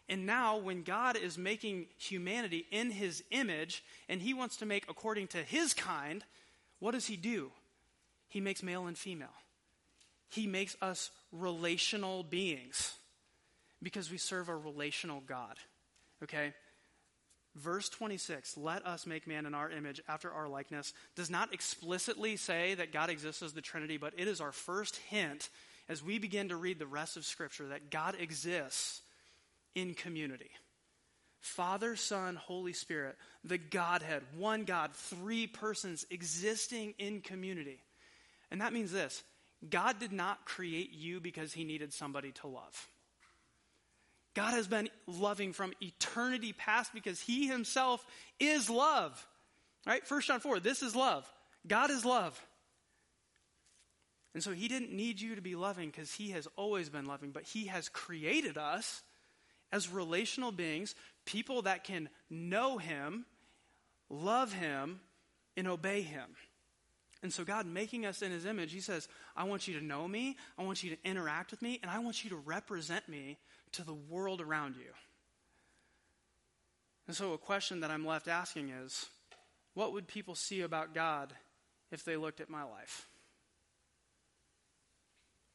And 0.08 0.26
now, 0.26 0.58
when 0.58 0.84
God 0.84 1.16
is 1.16 1.36
making 1.36 1.86
humanity 1.98 2.66
in 2.70 2.92
his 2.92 3.24
image 3.32 3.82
and 4.08 4.22
he 4.22 4.32
wants 4.32 4.58
to 4.58 4.66
make 4.66 4.84
according 4.88 5.26
to 5.28 5.38
his 5.38 5.74
kind, 5.74 6.22
what 6.78 6.92
does 6.92 7.06
he 7.06 7.16
do? 7.16 7.50
He 8.28 8.40
makes 8.40 8.62
male 8.62 8.86
and 8.86 8.96
female. 8.96 9.34
He 10.28 10.46
makes 10.46 10.76
us 10.80 11.10
relational 11.32 12.22
beings 12.22 12.94
because 13.82 14.10
we 14.10 14.18
serve 14.18 14.48
a 14.48 14.56
relational 14.56 15.20
God. 15.26 15.56
Okay? 16.22 16.52
Verse 17.56 17.88
26, 17.90 18.56
let 18.56 18.86
us 18.86 19.06
make 19.06 19.26
man 19.26 19.44
in 19.44 19.54
our 19.54 19.70
image 19.70 20.00
after 20.08 20.30
our 20.30 20.48
likeness, 20.48 20.94
does 21.16 21.28
not 21.28 21.52
explicitly 21.52 22.36
say 22.36 22.74
that 22.74 22.92
God 22.92 23.10
exists 23.10 23.42
as 23.42 23.52
the 23.52 23.60
Trinity, 23.60 23.98
but 23.98 24.14
it 24.16 24.26
is 24.26 24.40
our 24.40 24.52
first 24.52 24.96
hint 25.10 25.50
as 25.88 26.02
we 26.02 26.18
begin 26.18 26.48
to 26.48 26.56
read 26.56 26.78
the 26.78 26.86
rest 26.86 27.18
of 27.18 27.26
Scripture 27.26 27.68
that 27.68 27.90
God 27.90 28.16
exists 28.18 29.02
in 29.74 29.92
community. 29.92 30.50
Father, 31.40 31.96
Son, 31.96 32.36
Holy 32.36 32.72
Spirit, 32.72 33.16
the 33.44 33.58
Godhead, 33.58 34.22
one 34.38 34.64
God, 34.64 34.94
three 34.94 35.46
persons 35.46 36.06
existing 36.08 36.94
in 36.98 37.20
community. 37.20 37.82
And 38.50 38.60
that 38.60 38.72
means 38.72 38.92
this 38.92 39.24
God 39.68 39.98
did 39.98 40.12
not 40.12 40.46
create 40.46 40.92
you 40.92 41.20
because 41.20 41.52
he 41.52 41.64
needed 41.64 41.92
somebody 41.92 42.32
to 42.32 42.46
love. 42.46 42.88
God 44.34 44.52
has 44.52 44.66
been 44.66 44.88
loving 45.06 45.52
from 45.52 45.72
eternity 45.80 46.52
past 46.52 46.92
because 46.94 47.20
he 47.20 47.46
himself 47.46 48.04
is 48.40 48.70
love. 48.70 49.26
Right? 49.86 50.02
1 50.08 50.20
John 50.22 50.40
4, 50.40 50.60
this 50.60 50.82
is 50.82 50.96
love. 50.96 51.30
God 51.66 51.90
is 51.90 52.04
love. 52.04 52.40
And 54.34 54.42
so 54.42 54.52
he 54.52 54.68
didn't 54.68 54.92
need 54.92 55.20
you 55.20 55.34
to 55.34 55.42
be 55.42 55.54
loving 55.54 55.90
because 55.90 56.12
he 56.14 56.30
has 56.30 56.48
always 56.56 56.88
been 56.88 57.04
loving, 57.04 57.30
but 57.30 57.44
he 57.44 57.66
has 57.66 57.88
created 57.88 58.56
us 58.56 59.02
as 59.70 59.88
relational 59.88 60.52
beings, 60.52 60.94
people 61.26 61.62
that 61.62 61.84
can 61.84 62.08
know 62.30 62.78
him, 62.78 63.26
love 64.08 64.52
him, 64.52 65.00
and 65.56 65.68
obey 65.68 66.02
him. 66.02 66.24
And 67.22 67.32
so, 67.32 67.44
God 67.44 67.66
making 67.66 68.04
us 68.04 68.20
in 68.20 68.32
His 68.32 68.46
image, 68.46 68.72
He 68.72 68.80
says, 68.80 69.06
I 69.36 69.44
want 69.44 69.68
you 69.68 69.78
to 69.78 69.84
know 69.84 70.08
me, 70.08 70.36
I 70.58 70.64
want 70.64 70.82
you 70.82 70.90
to 70.90 71.08
interact 71.08 71.52
with 71.52 71.62
me, 71.62 71.78
and 71.80 71.90
I 71.90 72.00
want 72.00 72.24
you 72.24 72.30
to 72.30 72.36
represent 72.36 73.08
me 73.08 73.38
to 73.72 73.84
the 73.84 73.94
world 73.94 74.40
around 74.40 74.76
you. 74.76 74.92
And 77.06 77.16
so, 77.16 77.32
a 77.32 77.38
question 77.38 77.80
that 77.80 77.90
I'm 77.90 78.06
left 78.06 78.28
asking 78.28 78.70
is 78.70 79.06
what 79.74 79.92
would 79.92 80.06
people 80.06 80.34
see 80.34 80.60
about 80.60 80.94
God 80.94 81.32
if 81.90 82.04
they 82.04 82.16
looked 82.16 82.40
at 82.40 82.50
my 82.50 82.62
life? 82.62 83.06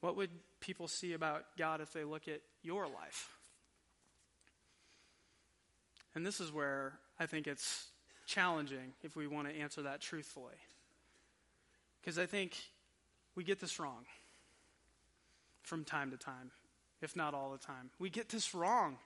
What 0.02 0.16
would 0.18 0.30
people 0.60 0.88
see 0.88 1.14
about 1.14 1.46
God 1.58 1.82
if 1.82 1.94
they 1.94 2.04
look 2.04 2.28
at 2.28 2.42
your 2.64 2.86
life? 2.86 3.30
And 6.16 6.26
this 6.26 6.40
is 6.40 6.52
where 6.52 6.94
I 7.20 7.26
think 7.26 7.48
it's 7.48 7.88
challenging 8.26 8.94
if 9.04 9.16
we 9.16 9.28
want 9.28 9.48
to 9.48 9.56
answer 9.56 9.84
that 9.84 10.02
truthfully. 10.02 10.56
Because 12.02 12.18
I 12.18 12.26
think 12.26 12.56
we 13.36 13.44
get 13.44 13.60
this 13.60 13.80
wrong 13.80 14.06
from 15.64 15.84
time 15.84 16.12
to 16.12 16.18
time, 16.18 16.52
if 17.02 17.16
not 17.16 17.34
all 17.34 17.52
the 17.52 17.58
time. 17.58 17.90
We 18.00 18.10
get 18.10 18.30
this 18.30 18.54
wrong. 18.54 18.98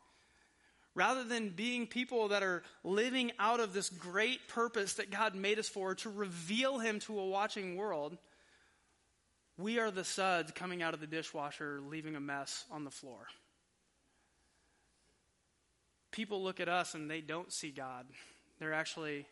Rather 0.93 1.23
than 1.23 1.49
being 1.49 1.88
people 1.88 2.30
that 2.30 2.43
are 2.43 2.63
living 2.84 3.32
out 3.39 3.60
of 3.62 3.73
this 3.73 3.89
great 3.89 4.47
purpose 4.49 4.95
that 4.95 5.10
God 5.10 5.36
made 5.36 5.58
us 5.58 5.69
for 5.69 5.95
to 5.95 6.10
reveal 6.10 6.80
Him 6.80 6.99
to 7.01 7.19
a 7.19 7.27
watching 7.27 7.77
world, 7.77 8.17
we 9.58 9.80
are 9.80 9.91
the 9.91 10.04
suds 10.04 10.51
coming 10.51 10.82
out 10.82 10.93
of 10.93 10.99
the 10.99 11.08
dishwasher, 11.08 11.80
leaving 11.88 12.15
a 12.15 12.19
mess 12.19 12.65
on 12.71 12.84
the 12.84 12.91
floor. 12.91 13.27
People 16.12 16.43
look 16.43 16.60
at 16.60 16.67
us 16.67 16.93
and 16.93 17.10
they 17.10 17.21
don't 17.21 17.54
see 17.54 17.71
God. 17.71 18.06
They're 18.60 18.73
actually 18.73 19.25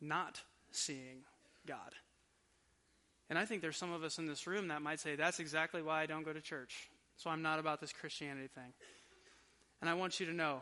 not 0.00 0.40
seeing 0.70 1.22
God. 1.66 1.94
And 3.28 3.38
I 3.38 3.46
think 3.46 3.62
there's 3.62 3.76
some 3.76 3.92
of 3.92 4.04
us 4.04 4.18
in 4.18 4.26
this 4.26 4.46
room 4.46 4.68
that 4.68 4.82
might 4.82 5.00
say, 5.00 5.16
that's 5.16 5.40
exactly 5.40 5.82
why 5.82 6.02
I 6.02 6.06
don't 6.06 6.24
go 6.24 6.32
to 6.32 6.40
church. 6.40 6.89
So 7.20 7.28
I'm 7.28 7.42
not 7.42 7.58
about 7.58 7.82
this 7.82 7.92
Christianity 7.92 8.48
thing. 8.54 8.72
And 9.82 9.90
I 9.90 9.94
want 9.94 10.20
you 10.20 10.26
to 10.26 10.32
know, 10.32 10.60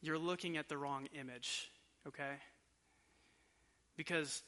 you're 0.00 0.18
looking 0.18 0.56
at 0.56 0.68
the 0.68 0.78
wrong 0.78 1.08
image, 1.18 1.68
okay? 2.06 2.34
Because 3.96 4.42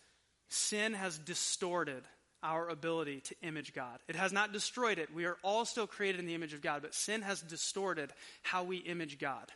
sin 0.49 0.95
has 0.95 1.19
distorted 1.19 2.05
our 2.45 2.69
ability 2.69 3.23
to 3.23 3.35
image 3.43 3.75
God. 3.75 3.99
It 4.07 4.15
has 4.15 4.33
not 4.33 4.53
destroyed 4.53 4.99
it. 4.99 5.13
We 5.13 5.25
are 5.25 5.37
all 5.43 5.65
still 5.65 5.89
created 5.89 6.21
in 6.21 6.27
the 6.27 6.35
image 6.37 6.55
of 6.55 6.63
God, 6.63 6.81
but 6.81 6.95
sin 6.95 7.23
has 7.23 7.41
distorted 7.41 8.13
how 8.43 8.63
we 8.63 8.77
image 8.77 9.19
God. 9.19 9.51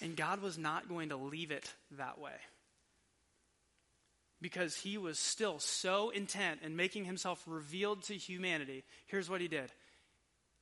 And 0.00 0.16
God 0.16 0.42
was 0.42 0.58
not 0.58 0.88
going 0.88 1.10
to 1.10 1.16
leave 1.16 1.52
it 1.52 1.72
that 1.92 2.18
way 2.18 2.32
because 4.42 4.74
he 4.74 4.98
was 4.98 5.20
still 5.20 5.60
so 5.60 6.10
intent 6.10 6.60
in 6.64 6.74
making 6.74 7.04
himself 7.04 7.42
revealed 7.46 8.02
to 8.04 8.14
humanity, 8.14 8.82
here's 9.06 9.30
what 9.30 9.40
he 9.40 9.46
did 9.46 9.70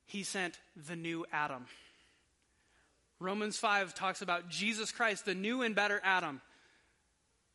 he 0.09 0.23
sent 0.23 0.59
the 0.87 0.95
new 0.95 1.25
Adam. 1.31 1.65
Romans 3.19 3.57
5 3.57 3.93
talks 3.93 4.21
about 4.21 4.49
Jesus 4.49 4.91
Christ, 4.91 5.25
the 5.25 5.35
new 5.35 5.61
and 5.61 5.75
better 5.75 6.01
Adam, 6.03 6.41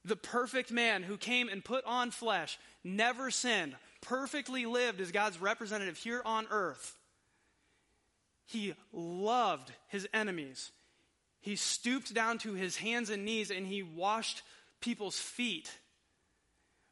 the 0.04 0.16
perfect 0.16 0.70
man 0.70 1.02
who 1.02 1.16
came 1.16 1.48
and 1.48 1.64
put 1.64 1.84
on 1.84 2.10
flesh, 2.10 2.58
never 2.82 3.30
sinned, 3.30 3.74
perfectly 4.00 4.66
lived 4.66 5.00
as 5.00 5.10
God's 5.10 5.40
representative 5.40 5.96
here 5.96 6.22
on 6.24 6.46
earth. 6.50 6.96
He 8.46 8.74
loved 8.92 9.72
his 9.88 10.06
enemies. 10.12 10.70
He 11.40 11.56
stooped 11.56 12.12
down 12.12 12.38
to 12.38 12.52
his 12.52 12.76
hands 12.76 13.10
and 13.10 13.24
knees 13.24 13.50
and 13.50 13.66
he 13.66 13.82
washed 13.82 14.42
people's 14.80 15.18
feet 15.18 15.70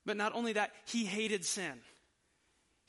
but 0.04 0.16
not 0.16 0.34
only 0.34 0.54
that, 0.54 0.72
he 0.86 1.04
hated 1.04 1.44
sin. 1.44 1.80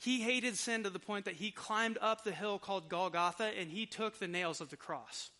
He 0.04 0.20
hated 0.20 0.58
sin 0.58 0.82
to 0.82 0.90
the 0.90 0.98
point 0.98 1.24
that 1.24 1.36
he 1.36 1.50
climbed 1.50 1.96
up 1.98 2.24
the 2.24 2.30
hill 2.30 2.58
called 2.58 2.90
Golgotha 2.90 3.50
and 3.58 3.70
he 3.70 3.86
took 3.86 4.18
the 4.18 4.28
nails 4.28 4.60
of 4.60 4.68
the 4.68 4.76
cross. 4.76 5.30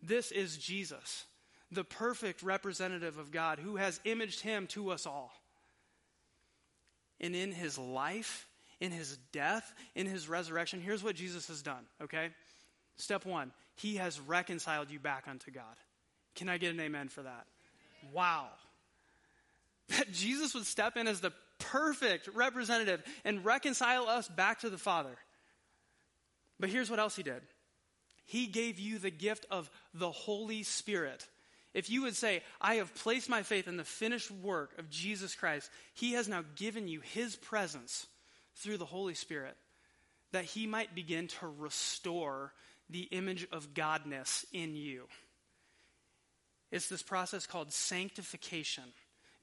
This 0.00 0.30
is 0.30 0.56
Jesus, 0.56 1.24
the 1.72 1.82
perfect 1.82 2.44
representative 2.44 3.18
of 3.18 3.32
God 3.32 3.58
who 3.58 3.74
has 3.74 4.00
imaged 4.04 4.42
him 4.42 4.68
to 4.68 4.90
us 4.90 5.06
all. 5.06 5.32
and 7.20 7.34
in 7.34 7.50
his 7.50 7.76
life, 7.76 8.46
in 8.80 8.92
his 8.92 9.16
death, 9.32 9.74
in 9.96 10.06
his 10.06 10.28
resurrection, 10.28 10.80
here's 10.80 11.02
what 11.02 11.16
Jesus 11.16 11.48
has 11.48 11.60
done, 11.60 11.84
okay? 12.00 12.28
Step 12.94 13.26
one, 13.26 13.50
he 13.74 13.96
has 13.96 14.20
reconciled 14.20 14.88
you 14.88 15.00
back 15.00 15.24
unto 15.26 15.50
God. 15.50 15.64
Can 16.36 16.48
I 16.48 16.58
get 16.58 16.72
an 16.72 16.78
amen 16.78 17.08
for 17.08 17.22
that? 17.22 17.46
Wow. 18.12 18.46
That 19.88 20.12
Jesus 20.12 20.54
would 20.54 20.64
step 20.66 20.96
in 20.96 21.08
as 21.08 21.20
the 21.20 21.32
perfect 21.58 22.28
representative 22.34 23.02
and 23.24 23.44
reconcile 23.44 24.08
us 24.08 24.28
back 24.28 24.60
to 24.60 24.70
the 24.70 24.78
Father. 24.78 25.16
But 26.60 26.70
here's 26.70 26.90
what 26.90 26.98
else 26.98 27.16
he 27.16 27.22
did 27.22 27.42
He 28.24 28.46
gave 28.46 28.78
you 28.78 28.98
the 28.98 29.10
gift 29.10 29.46
of 29.50 29.70
the 29.94 30.10
Holy 30.10 30.62
Spirit. 30.62 31.26
If 31.74 31.90
you 31.90 32.02
would 32.02 32.16
say, 32.16 32.42
I 32.60 32.76
have 32.76 32.94
placed 32.94 33.28
my 33.28 33.42
faith 33.42 33.68
in 33.68 33.76
the 33.76 33.84
finished 33.84 34.30
work 34.30 34.78
of 34.78 34.90
Jesus 34.90 35.34
Christ, 35.34 35.70
He 35.94 36.12
has 36.12 36.28
now 36.28 36.42
given 36.56 36.88
you 36.88 37.00
His 37.00 37.36
presence 37.36 38.06
through 38.56 38.78
the 38.78 38.84
Holy 38.84 39.14
Spirit 39.14 39.56
that 40.32 40.44
He 40.44 40.66
might 40.66 40.94
begin 40.94 41.28
to 41.28 41.46
restore 41.58 42.52
the 42.90 43.02
image 43.02 43.46
of 43.52 43.74
Godness 43.74 44.44
in 44.52 44.74
you. 44.76 45.04
It's 46.70 46.88
this 46.88 47.02
process 47.02 47.46
called 47.46 47.72
sanctification, 47.72 48.84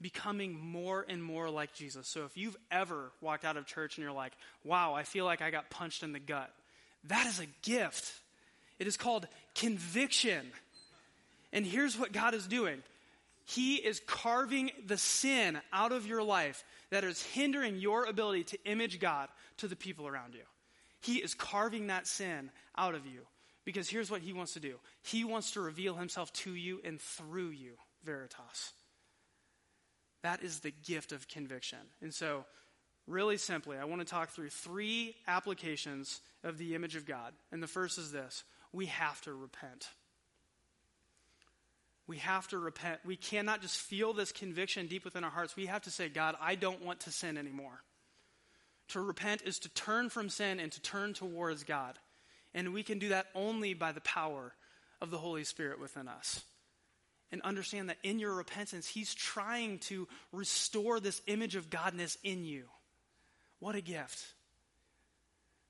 becoming 0.02 0.60
more 0.60 1.06
and 1.08 1.24
more 1.24 1.50
like 1.50 1.74
Jesus. 1.74 2.08
So 2.08 2.26
if 2.26 2.38
you've 2.38 2.58
ever 2.72 3.12
walked 3.22 3.46
out 3.46 3.58
of 3.58 3.66
church 3.66 3.98
and 3.98 4.04
you're 4.04 4.14
like, 4.14 4.34
wow, 4.64 4.94
I 4.94 5.04
feel 5.04 5.26
like 5.26 5.42
I 5.42 5.52
got 5.52 5.70
punched 5.70 6.04
in 6.04 6.12
the 6.12 6.20
gut, 6.20 6.52
that 7.06 7.26
is 7.28 7.40
a 7.40 7.48
gift. 7.62 8.12
It 8.80 8.88
is 8.88 8.98
called 8.98 9.28
conviction. 9.54 10.46
And 11.54 11.66
here's 11.66 11.98
what 11.98 12.12
God 12.12 12.34
is 12.34 12.48
doing 12.48 12.84
He 13.46 13.76
is 13.76 14.02
carving 14.06 14.72
the 14.86 14.98
sin 14.98 15.60
out 15.72 15.92
of 15.92 16.06
your 16.06 16.24
life 16.24 16.64
that 16.90 17.04
is 17.04 17.24
hindering 17.24 17.78
your 17.78 18.06
ability 18.06 18.44
to 18.46 18.58
image 18.66 19.00
God 19.00 19.30
to 19.58 19.68
the 19.68 19.76
people 19.76 20.08
around 20.08 20.34
you. 20.34 20.44
He 21.02 21.18
is 21.18 21.34
carving 21.34 21.88
that 21.88 22.08
sin 22.08 22.50
out 22.78 22.96
of 22.96 23.06
you. 23.06 23.22
Because 23.64 23.90
here's 23.90 24.12
what 24.12 24.22
He 24.22 24.34
wants 24.34 24.54
to 24.54 24.60
do 24.60 24.76
He 25.04 25.24
wants 25.24 25.52
to 25.52 25.62
reveal 25.62 25.96
Himself 25.96 26.32
to 26.34 26.54
you 26.54 26.82
and 26.84 27.02
through 27.02 27.50
you, 27.50 27.74
Veritas. 28.04 28.74
That 30.26 30.42
is 30.42 30.62
the 30.62 30.72
gift 30.72 31.12
of 31.12 31.28
conviction. 31.28 31.78
And 32.02 32.12
so, 32.12 32.46
really 33.06 33.38
simply, 33.38 33.78
I 33.78 33.86
want 33.86 34.02
to 34.02 34.08
talk 34.08 34.30
through 34.32 34.50
three 34.50 35.16
applications 35.28 36.20
of 36.44 36.58
the 36.58 36.74
image 36.74 36.96
of 36.96 37.06
God. 37.06 37.34
And 37.52 37.62
the 37.62 37.68
first 37.68 38.00
is 38.00 38.12
this 38.12 38.44
we 38.74 38.88
have 38.88 39.22
to 39.22 39.34
repent. 39.36 39.88
We 42.08 42.18
have 42.18 42.48
to 42.48 42.58
repent. 42.58 43.02
We 43.06 43.18
cannot 43.18 43.62
just 43.62 43.78
feel 43.78 44.14
this 44.14 44.32
conviction 44.32 44.88
deep 44.88 45.06
within 45.06 45.24
our 45.24 45.30
hearts. 45.30 45.56
We 45.56 45.68
have 45.68 45.84
to 45.84 45.92
say, 45.92 46.10
God, 46.10 46.36
I 46.42 46.56
don't 46.56 46.84
want 46.84 47.02
to 47.02 47.12
sin 47.12 47.38
anymore. 47.38 47.84
To 48.90 49.02
repent 49.02 49.44
is 49.44 49.60
to 49.60 49.70
turn 49.70 50.10
from 50.10 50.30
sin 50.30 50.60
and 50.60 50.72
to 50.72 50.82
turn 50.82 51.14
towards 51.14 51.64
God. 51.64 52.00
And 52.56 52.74
we 52.74 52.82
can 52.82 52.98
do 52.98 53.10
that 53.10 53.28
only 53.36 53.76
by 53.76 53.92
the 53.92 54.02
power 54.02 54.56
of 55.02 55.12
the 55.12 55.20
Holy 55.20 55.44
Spirit 55.44 55.80
within 55.80 56.08
us. 56.08 56.42
And 57.32 57.42
understand 57.42 57.90
that 57.90 57.98
in 58.04 58.20
your 58.20 58.34
repentance, 58.34 58.88
He's 58.88 59.14
trying 59.14 59.80
to 59.80 60.08
restore 60.32 61.00
this 61.00 61.22
image 61.28 61.56
of 61.56 61.70
Godness 61.70 62.18
in 62.24 62.46
you. 62.46 62.66
What 63.60 63.76
a 63.76 63.82
gift. 63.82 64.24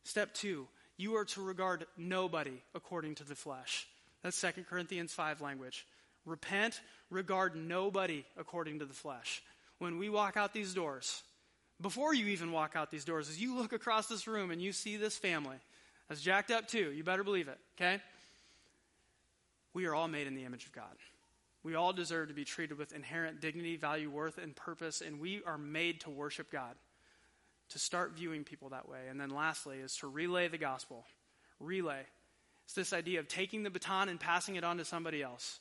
Step 0.03 0.33
two, 0.33 0.67
you 0.97 1.15
are 1.15 1.25
to 1.25 1.41
regard 1.41 1.85
nobody 1.97 2.61
according 2.73 3.15
to 3.15 3.23
the 3.23 3.35
flesh. 3.35 3.87
That's 4.21 4.39
2 4.39 4.65
Corinthians 4.69 5.13
5 5.13 5.41
language. 5.41 5.85
Repent, 6.25 6.79
regard 7.09 7.55
nobody 7.55 8.25
according 8.37 8.79
to 8.79 8.85
the 8.85 8.93
flesh. 8.93 9.43
When 9.79 9.97
we 9.97 10.09
walk 10.09 10.37
out 10.37 10.53
these 10.53 10.73
doors, 10.73 11.23
before 11.81 12.13
you 12.13 12.27
even 12.27 12.51
walk 12.51 12.75
out 12.75 12.91
these 12.91 13.05
doors, 13.05 13.29
as 13.29 13.41
you 13.41 13.55
look 13.55 13.73
across 13.73 14.07
this 14.07 14.27
room 14.27 14.51
and 14.51 14.61
you 14.61 14.71
see 14.71 14.97
this 14.97 15.17
family 15.17 15.57
that's 16.07 16.21
jacked 16.21 16.51
up 16.51 16.67
too, 16.67 16.91
you 16.91 17.03
better 17.03 17.23
believe 17.23 17.47
it, 17.47 17.57
okay? 17.75 18.01
We 19.73 19.85
are 19.85 19.93
all 19.93 20.07
made 20.07 20.27
in 20.27 20.35
the 20.35 20.45
image 20.45 20.65
of 20.65 20.71
God. 20.71 20.95
We 21.65 21.73
all 21.73 21.93
deserve 21.93 22.27
to 22.27 22.35
be 22.35 22.45
treated 22.45 22.77
with 22.77 22.93
inherent 22.93 23.41
dignity, 23.41 23.75
value, 23.75 24.11
worth, 24.11 24.37
and 24.37 24.55
purpose, 24.55 25.01
and 25.01 25.19
we 25.19 25.41
are 25.47 25.57
made 25.57 26.01
to 26.01 26.11
worship 26.11 26.51
God, 26.51 26.75
to 27.69 27.79
start 27.79 28.11
viewing 28.15 28.43
people 28.43 28.69
that 28.69 28.87
way. 28.87 28.99
And 29.09 29.19
then 29.19 29.31
lastly 29.31 29.77
is 29.77 29.97
to 29.97 30.07
relay 30.07 30.47
the 30.47 30.59
gospel. 30.59 31.05
Relay. 31.59 32.01
It's 32.65 32.75
this 32.75 32.93
idea 32.93 33.19
of 33.19 33.27
taking 33.27 33.63
the 33.63 33.71
baton 33.71 34.09
and 34.09 34.19
passing 34.19 34.57
it 34.57 34.63
on 34.63 34.77
to 34.77 34.85
somebody 34.85 35.23
else. 35.23 35.59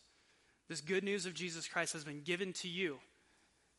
This 0.68 0.82
good 0.82 1.04
news 1.04 1.24
of 1.24 1.32
Jesus 1.32 1.66
Christ 1.66 1.94
has 1.94 2.04
been 2.04 2.20
given 2.20 2.52
to 2.52 2.68
you. 2.68 2.98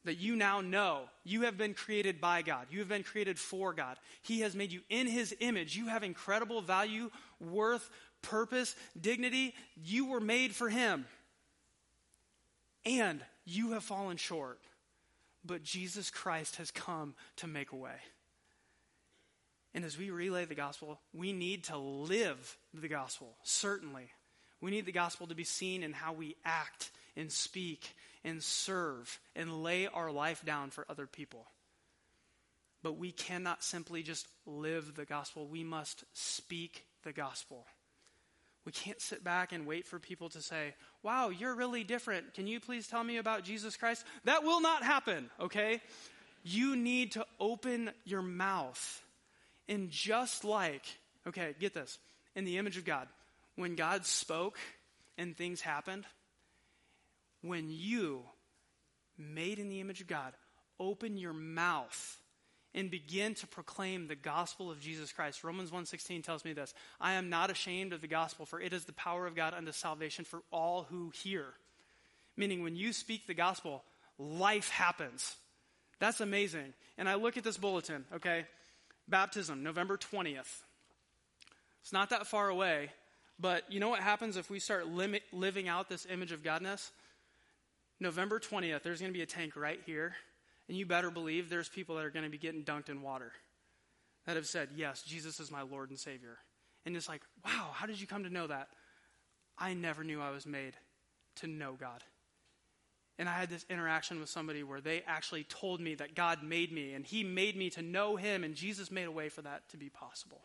That 0.06 0.18
you 0.18 0.36
now 0.36 0.62
know 0.62 1.02
you 1.26 1.44
have 1.44 1.60
been 1.60 1.76
created 1.76 2.20
by 2.20 2.42
God. 2.42 2.66
You 2.72 2.80
have 2.80 2.90
been 2.90 3.04
created 3.04 3.38
for 3.38 3.72
God. 3.72 3.98
He 4.24 4.40
has 4.40 4.56
made 4.56 4.72
you 4.72 4.82
in 4.90 5.06
His 5.06 5.36
image. 5.42 5.76
You 5.76 5.90
have 5.90 6.02
incredible 6.02 6.64
value, 6.64 7.12
worth, 7.40 7.88
purpose, 8.24 8.76
dignity. 9.00 9.54
You 9.76 10.08
were 10.08 10.20
made 10.20 10.56
for 10.56 10.70
Him. 10.70 11.06
And 12.86 13.22
you 13.46 13.72
have 13.72 13.84
fallen 13.84 14.18
short. 14.18 14.60
But 15.44 15.64
Jesus 15.64 16.10
Christ 16.10 16.56
has 16.58 16.72
come 16.72 17.16
to 17.38 17.48
make 17.48 17.72
a 17.72 17.76
way. 17.76 17.98
And 19.74 19.84
as 19.84 19.98
we 19.98 20.10
relay 20.10 20.46
the 20.46 20.56
gospel, 20.56 21.00
we 21.14 21.34
need 21.34 21.66
to 21.66 21.78
live 21.78 22.58
the 22.74 22.88
gospel, 22.88 23.36
certainly. 23.44 24.10
We 24.62 24.72
need 24.72 24.86
the 24.86 24.92
gospel 24.92 25.28
to 25.28 25.36
be 25.36 25.44
seen 25.44 25.84
in 25.84 25.94
how 25.94 26.14
we 26.14 26.36
act 26.46 26.92
and 27.16 27.32
speak 27.32 27.94
and 28.24 28.42
serve 28.42 29.20
and 29.36 29.64
lay 29.64 29.88
our 29.88 30.12
life 30.12 30.44
down 30.46 30.72
for 30.72 30.86
other 30.90 31.06
people. 31.06 31.46
But 32.82 32.98
we 32.98 33.12
cannot 33.12 33.64
simply 33.64 34.02
just 34.02 34.28
live 34.46 34.96
the 34.96 35.06
gospel, 35.06 35.48
we 35.48 35.64
must 35.64 36.04
speak 36.14 36.86
the 37.04 37.14
gospel. 37.14 37.66
We 38.64 38.72
can't 38.72 39.02
sit 39.02 39.24
back 39.24 39.52
and 39.52 39.68
wait 39.68 39.86
for 39.86 40.00
people 40.00 40.30
to 40.30 40.42
say, 40.42 40.74
Wow, 41.06 41.30
you're 41.30 41.54
really 41.54 41.84
different. 41.84 42.34
Can 42.34 42.48
you 42.48 42.60
please 42.60 42.88
tell 42.88 43.04
me 43.04 43.18
about 43.18 43.44
Jesus 43.44 43.78
Christ? 43.78 44.04
That 44.24 44.42
will 44.42 44.60
not 44.60 44.82
happen, 44.82 45.30
okay? 45.40 45.80
You 46.44 46.76
need 46.76 47.12
to 47.12 47.28
open 47.40 47.92
your 48.06 48.24
mouth. 48.24 49.04
And 49.70 49.92
just 49.92 50.44
like, 50.44 50.84
okay, 51.28 51.54
get 51.60 51.76
this, 51.76 52.00
in 52.36 52.44
the 52.44 52.58
image 52.58 52.76
of 52.78 52.86
God, 52.86 53.08
when 53.56 53.76
God 53.76 54.08
spoke 54.08 54.58
and 55.16 55.38
things 55.38 55.62
happened, 55.62 56.06
when 57.44 57.68
you, 57.70 58.24
made 59.16 59.60
in 59.60 59.70
the 59.70 59.82
image 59.82 60.02
of 60.02 60.08
God, 60.08 60.34
open 60.80 61.18
your 61.18 61.34
mouth 61.34 62.18
and 62.76 62.92
begin 62.92 63.34
to 63.34 63.48
proclaim 63.48 64.08
the 64.08 64.16
gospel 64.16 64.70
of 64.70 64.80
Jesus 64.80 65.12
Christ. 65.12 65.44
Romans 65.44 65.72
1:16 65.72 66.22
tells 66.22 66.46
me 66.46 66.54
this, 66.54 66.76
I 67.02 67.14
am 67.14 67.30
not 67.30 67.50
ashamed 67.50 67.94
of 67.94 68.02
the 68.02 68.08
gospel 68.08 68.46
for 68.46 68.62
it 68.62 68.74
is 68.74 68.86
the 68.86 68.94
power 68.94 69.26
of 69.26 69.36
God 69.36 69.56
unto 69.56 69.72
salvation 69.72 70.26
for 70.26 70.44
all 70.52 70.84
who 70.84 71.10
hear. 71.10 71.56
Meaning 72.38 72.62
when 72.62 72.76
you 72.76 72.94
speak 72.94 73.26
the 73.26 73.34
gospel, 73.34 73.84
life 74.20 74.70
happens. 74.70 75.38
That's 76.00 76.20
amazing. 76.20 76.74
And 76.98 77.08
I 77.08 77.16
look 77.16 77.38
at 77.38 77.44
this 77.46 77.58
bulletin, 77.58 78.06
okay? 78.14 78.46
Baptism, 79.08 79.64
November 79.64 79.98
20th. 79.98 80.64
It's 81.82 81.94
not 81.94 82.10
that 82.10 82.28
far 82.28 82.50
away. 82.50 82.92
But 83.40 83.72
you 83.72 83.80
know 83.80 83.90
what 83.90 84.00
happens 84.00 84.38
if 84.38 84.50
we 84.50 84.60
start 84.60 84.88
limit, 84.88 85.24
living 85.32 85.68
out 85.68 85.90
this 85.90 86.06
image 86.06 86.32
of 86.32 86.42
Godness? 86.42 86.92
November 88.00 88.40
20th, 88.40 88.84
there's 88.84 89.00
going 89.00 89.12
to 89.12 89.18
be 89.18 89.24
a 89.24 89.26
tank 89.26 89.56
right 89.56 89.80
here, 89.86 90.16
and 90.68 90.78
you 90.78 90.86
better 90.86 91.12
believe 91.12 91.50
there's 91.50 91.70
people 91.70 91.96
that 91.96 92.06
are 92.06 92.10
going 92.10 92.26
to 92.26 92.32
be 92.32 92.38
getting 92.38 92.64
dunked 92.64 92.90
in 92.90 93.02
water 93.02 93.32
that 94.26 94.36
have 94.36 94.48
said, 94.48 94.70
Yes, 94.76 95.04
Jesus 95.04 95.40
is 95.40 95.52
my 95.52 95.62
Lord 95.62 95.90
and 95.90 96.00
Savior. 96.00 96.38
And 96.86 96.96
it's 96.96 97.10
like, 97.10 97.22
wow, 97.44 97.70
how 97.74 97.88
did 97.88 98.00
you 98.00 98.08
come 98.08 98.24
to 98.24 98.30
know 98.30 98.48
that? 98.48 98.68
I 99.58 99.74
never 99.74 100.04
knew 100.04 100.22
I 100.22 100.32
was 100.32 100.46
made 100.46 100.74
to 101.38 101.48
know 101.48 101.74
God. 101.80 102.04
And 103.18 103.30
I 103.30 103.34
had 103.34 103.50
this 103.50 103.66
interaction 103.70 104.20
with 104.20 104.30
somebody 104.30 104.62
where 104.62 104.82
they 104.82 105.02
actually 105.08 105.46
told 105.46 105.80
me 105.80 105.96
that 105.96 106.16
God 106.16 106.44
made 106.44 106.72
me 106.72 106.94
and 106.94 107.06
He 107.06 107.24
made 107.24 107.56
me 107.56 107.70
to 107.72 107.82
know 107.82 108.18
Him, 108.18 108.44
and 108.44 108.56
Jesus 108.56 108.92
made 108.92 109.06
a 109.08 109.12
way 109.12 109.30
for 109.30 109.42
that 109.42 109.68
to 109.70 109.78
be 109.78 109.90
possible. 109.90 110.42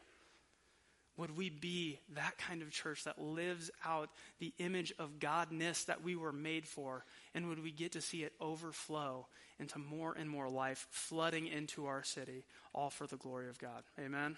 Would 1.17 1.37
we 1.37 1.51
be 1.51 1.99
that 2.15 2.39
kind 2.39 2.63
of 2.63 2.71
church 2.71 3.05
that 3.05 3.21
lives 3.21 3.71
out 3.85 4.09
the 4.39 4.55
image 4.59 4.95
of 4.99 5.19
Godness 5.19 5.85
that 5.87 6.03
we 6.03 6.17
were 6.17 6.33
made 6.33 6.67
for? 6.67 7.05
And 7.35 7.49
would 7.49 7.63
we 7.63 7.73
get 7.73 7.93
to 7.93 8.01
see 8.01 8.23
it 8.23 8.33
overflow 8.41 9.27
into 9.61 9.79
more 9.79 10.15
and 10.19 10.29
more 10.29 10.49
life 10.49 10.87
flooding 10.91 11.47
into 11.47 11.87
our 11.87 12.03
city, 12.03 12.45
all 12.73 12.91
for 12.91 13.07
the 13.07 13.17
glory 13.17 13.49
of 13.49 13.59
God? 13.59 13.83
Amen? 13.99 14.37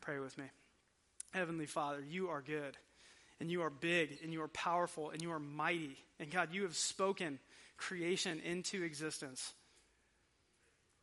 Pray 0.00 0.18
with 0.18 0.36
me. 0.38 0.46
Heavenly 1.30 1.66
Father, 1.66 2.02
you 2.08 2.28
are 2.28 2.40
good, 2.40 2.76
and 3.38 3.50
you 3.50 3.62
are 3.62 3.70
big, 3.70 4.18
and 4.22 4.32
you 4.32 4.42
are 4.42 4.48
powerful, 4.48 5.10
and 5.10 5.20
you 5.20 5.30
are 5.30 5.38
mighty. 5.38 5.98
And 6.18 6.30
God, 6.30 6.52
you 6.52 6.62
have 6.62 6.76
spoken 6.76 7.38
creation 7.76 8.40
into 8.40 8.82
existence. 8.82 9.52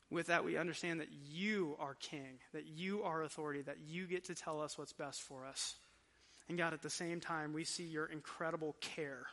With 0.10 0.28
that, 0.28 0.44
we 0.44 0.58
understand 0.58 1.00
that 1.00 1.10
you 1.32 1.76
are 1.80 1.96
king, 1.96 2.40
that 2.54 2.66
you 2.66 3.04
are 3.04 3.24
authority, 3.24 3.62
that 3.62 3.78
you 3.88 4.06
get 4.08 4.26
to 4.26 4.36
tell 4.36 4.62
us 4.62 4.78
what's 4.78 4.94
best 4.94 5.22
for 5.22 5.46
us. 5.46 5.76
And 6.48 6.58
God, 6.58 6.74
at 6.74 6.82
the 6.82 6.90
same 6.90 7.20
time, 7.20 7.54
we 7.54 7.64
see 7.64 7.86
your 7.86 8.06
incredible 8.06 8.76
care 8.80 9.26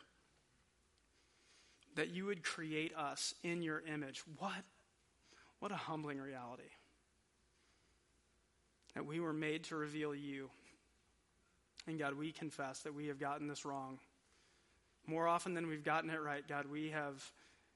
that 1.95 2.09
you 2.09 2.25
would 2.25 2.43
create 2.43 2.95
us 2.95 3.33
in 3.43 3.61
your 3.61 3.81
image. 3.91 4.23
What, 4.39 4.63
What 5.59 5.71
a 5.71 5.75
humbling 5.75 6.19
reality. 6.19 6.63
That 8.95 9.05
we 9.05 9.19
were 9.19 9.33
made 9.33 9.63
to 9.65 9.75
reveal 9.75 10.13
you. 10.13 10.49
And 11.87 11.99
God, 11.99 12.17
we 12.17 12.31
confess 12.31 12.79
that 12.81 12.93
we 12.93 13.07
have 13.07 13.19
gotten 13.19 13.47
this 13.47 13.65
wrong. 13.65 13.99
More 15.05 15.27
often 15.27 15.53
than 15.53 15.67
we've 15.67 15.83
gotten 15.83 16.09
it 16.09 16.21
right, 16.21 16.47
God, 16.47 16.65
we 16.67 16.89
have 16.91 17.31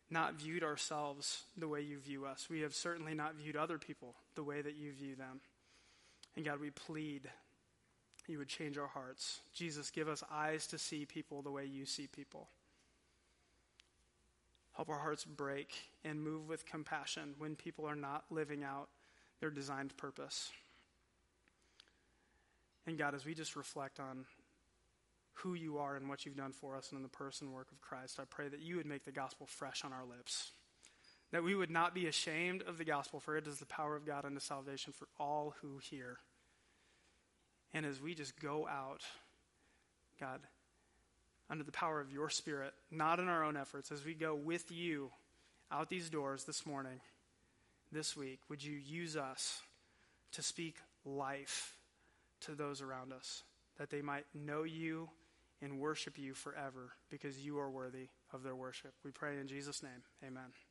not 0.09 0.35
viewed 0.35 0.63
ourselves 0.63 1.43
the 1.57 1.67
way 1.67 1.81
you 1.81 1.97
view 1.97 2.25
us. 2.25 2.47
We 2.49 2.61
have 2.61 2.73
certainly 2.73 3.13
not 3.13 3.35
viewed 3.35 3.57
other 3.57 3.77
people 3.77 4.15
the 4.35 4.43
way 4.43 4.61
that 4.61 4.77
you 4.77 4.93
view 4.93 5.15
them. 5.15 5.41
And 6.35 6.45
God, 6.45 6.61
we 6.61 6.69
plead 6.69 7.29
you 8.27 8.37
would 8.39 8.49
change 8.49 8.77
our 8.77 8.87
hearts. 8.87 9.39
Jesus, 9.53 9.89
give 9.89 10.09
us 10.09 10.23
eyes 10.31 10.67
to 10.67 10.77
see 10.77 11.05
people 11.05 11.41
the 11.41 11.51
way 11.51 11.65
you 11.65 11.85
see 11.85 12.07
people. 12.07 12.49
Help 14.77 14.89
our 14.89 14.99
hearts 14.99 15.25
break 15.25 15.73
and 16.05 16.21
move 16.21 16.47
with 16.47 16.67
compassion 16.67 17.33
when 17.39 17.55
people 17.55 17.87
are 17.87 17.95
not 17.95 18.25
living 18.29 18.63
out 18.63 18.89
their 19.41 19.49
designed 19.49 19.97
purpose. 19.97 20.51
And 22.85 22.95
God, 22.95 23.15
as 23.15 23.25
we 23.25 23.33
just 23.33 23.55
reflect 23.55 23.99
on 23.99 24.25
who 25.33 25.55
you 25.55 25.79
are 25.79 25.95
and 25.95 26.07
what 26.07 26.25
you've 26.25 26.37
done 26.37 26.51
for 26.51 26.77
us 26.77 26.91
and 26.91 26.97
in 26.97 27.03
the 27.03 27.09
person 27.09 27.51
work 27.51 27.71
of 27.71 27.81
Christ, 27.81 28.19
I 28.19 28.25
pray 28.29 28.49
that 28.49 28.61
you 28.61 28.75
would 28.75 28.85
make 28.85 29.03
the 29.03 29.11
gospel 29.11 29.47
fresh 29.47 29.83
on 29.83 29.91
our 29.91 30.05
lips. 30.05 30.51
That 31.31 31.43
we 31.43 31.55
would 31.55 31.71
not 31.71 31.95
be 31.95 32.05
ashamed 32.05 32.61
of 32.61 32.77
the 32.77 32.85
gospel, 32.85 33.19
for 33.19 33.35
it 33.35 33.47
is 33.47 33.57
the 33.57 33.65
power 33.65 33.95
of 33.95 34.05
God 34.05 34.25
unto 34.25 34.39
salvation 34.39 34.93
for 34.93 35.07
all 35.19 35.55
who 35.61 35.79
hear. 35.79 36.19
And 37.73 37.83
as 37.83 37.99
we 37.99 38.13
just 38.13 38.39
go 38.39 38.67
out, 38.67 39.01
God, 40.19 40.41
under 41.49 41.63
the 41.63 41.71
power 41.71 41.99
of 41.99 42.11
your 42.11 42.29
Spirit, 42.29 42.73
not 42.91 43.19
in 43.19 43.27
our 43.27 43.43
own 43.43 43.55
efforts, 43.55 43.91
as 43.91 44.03
we 44.05 44.13
go 44.13 44.35
with 44.35 44.71
you 44.71 45.11
out 45.71 45.89
these 45.89 46.09
doors 46.09 46.43
this 46.43 46.65
morning, 46.65 46.99
this 47.91 48.17
week, 48.17 48.39
would 48.49 48.63
you 48.63 48.75
use 48.75 49.15
us 49.15 49.61
to 50.33 50.41
speak 50.41 50.75
life 51.05 51.75
to 52.41 52.51
those 52.53 52.81
around 52.81 53.13
us, 53.13 53.43
that 53.77 53.89
they 53.89 54.01
might 54.01 54.25
know 54.33 54.63
you 54.63 55.09
and 55.61 55.79
worship 55.79 56.17
you 56.17 56.33
forever 56.33 56.91
because 57.09 57.39
you 57.39 57.57
are 57.59 57.69
worthy 57.69 58.09
of 58.33 58.43
their 58.43 58.55
worship. 58.55 58.93
We 59.03 59.11
pray 59.11 59.39
in 59.39 59.47
Jesus' 59.47 59.81
name. 59.81 60.03
Amen. 60.23 60.66